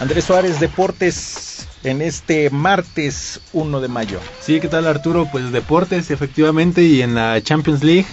[0.00, 4.18] Andrés Suárez, Deportes, en este martes 1 de mayo.
[4.40, 5.28] Sí, ¿qué tal Arturo?
[5.30, 8.06] Pues Deportes, efectivamente, y en la Champions League,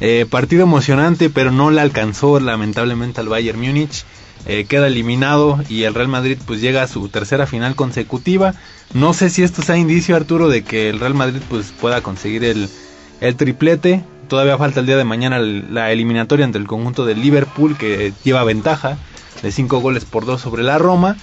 [0.00, 4.04] eh, partido emocionante, pero no le alcanzó lamentablemente al Bayern Múnich.
[4.48, 8.54] Eh, queda eliminado y el Real Madrid pues llega a su tercera final consecutiva.
[8.94, 12.44] No sé si esto sea indicio, Arturo, de que el Real Madrid pues pueda conseguir
[12.44, 12.68] el,
[13.20, 14.04] el triplete.
[14.28, 18.44] Todavía falta el día de mañana la eliminatoria ante el conjunto de Liverpool que lleva
[18.44, 18.98] ventaja
[19.42, 21.16] de 5 goles por 2 sobre la Roma.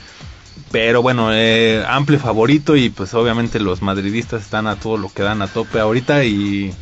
[0.72, 5.24] Pero bueno, eh, amplio favorito y pues obviamente los madridistas están a todo lo que
[5.24, 6.74] dan a tope ahorita y,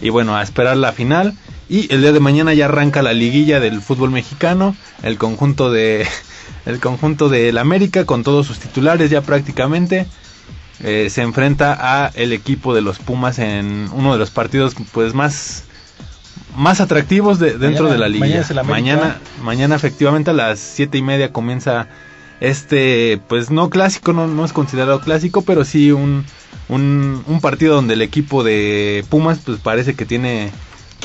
[0.00, 1.34] y bueno, a esperar la final.
[1.68, 6.06] Y el día de mañana ya arranca la liguilla del fútbol mexicano, el conjunto de
[6.66, 10.06] el conjunto del América con todos sus titulares ya prácticamente
[10.82, 15.14] eh, se enfrenta a el equipo de los Pumas en uno de los partidos pues
[15.14, 15.64] más
[16.56, 18.44] más atractivos de, dentro de la liguilla.
[18.64, 21.86] Mañana, mañana, efectivamente a las siete y media comienza
[22.40, 26.24] este pues no clásico no, no es considerado clásico pero sí un,
[26.70, 30.50] un, un partido donde el equipo de Pumas pues parece que tiene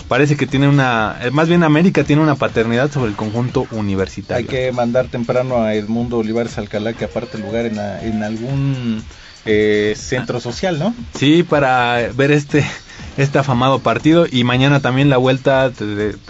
[0.07, 4.45] parece que tiene una, eh, más bien América tiene una paternidad sobre el conjunto universitario.
[4.45, 9.03] Hay que mandar temprano a Edmundo Olivares Alcalá que aparte lugar en, en algún
[9.45, 10.93] eh, centro social, ¿no?
[11.18, 12.66] Sí, para ver este
[13.18, 15.72] este afamado partido y mañana también la vuelta,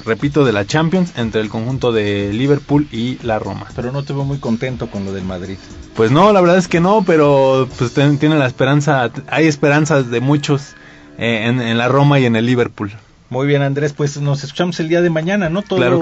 [0.05, 3.67] repito, de la Champions entre el conjunto de Liverpool y la Roma.
[3.75, 5.57] Pero no te veo muy contento con lo del Madrid.
[5.95, 10.19] Pues no, la verdad es que no, pero pues tiene la esperanza, hay esperanzas de
[10.19, 10.75] muchos
[11.17, 12.91] eh, en la Roma y en el Liverpool.
[13.29, 15.61] Muy bien, Andrés, pues nos escuchamos el día de mañana, ¿no?
[15.63, 16.01] Todo,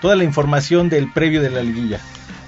[0.00, 2.00] Toda la información del previo de la liguilla.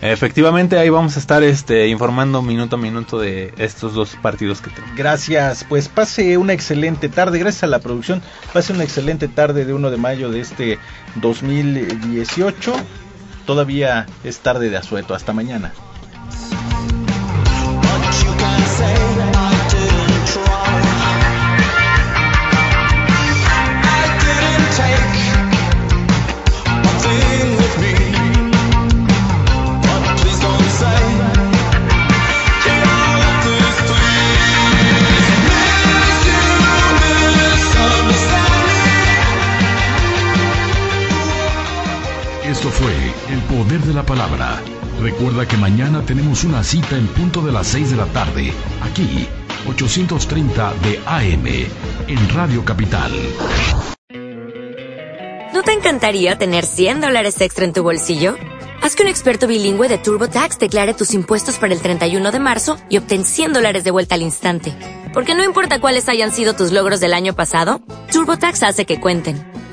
[0.05, 4.69] Efectivamente, ahí vamos a estar este, informando minuto a minuto de estos dos partidos que
[4.69, 4.95] tenemos.
[4.99, 8.21] Gracias, pues pase una excelente tarde, gracias a la producción,
[8.53, 10.79] pase una excelente tarde de 1 de mayo de este
[11.15, 12.75] 2018.
[13.47, 15.73] Todavía es tarde de asueto, hasta mañana.
[43.95, 44.61] La palabra.
[45.01, 49.27] Recuerda que mañana tenemos una cita en punto de las 6 de la tarde, aquí,
[49.69, 51.47] 830 de AM,
[52.09, 53.13] en Radio Capital.
[55.53, 58.37] ¿No te encantaría tener 100 dólares extra en tu bolsillo?
[58.83, 62.77] Haz que un experto bilingüe de TurboTax declare tus impuestos para el 31 de marzo
[62.91, 64.77] y obtén 100 dólares de vuelta al instante.
[65.15, 67.81] Porque no importa cuáles hayan sido tus logros del año pasado,
[68.11, 69.54] TurboTax hace que cuenten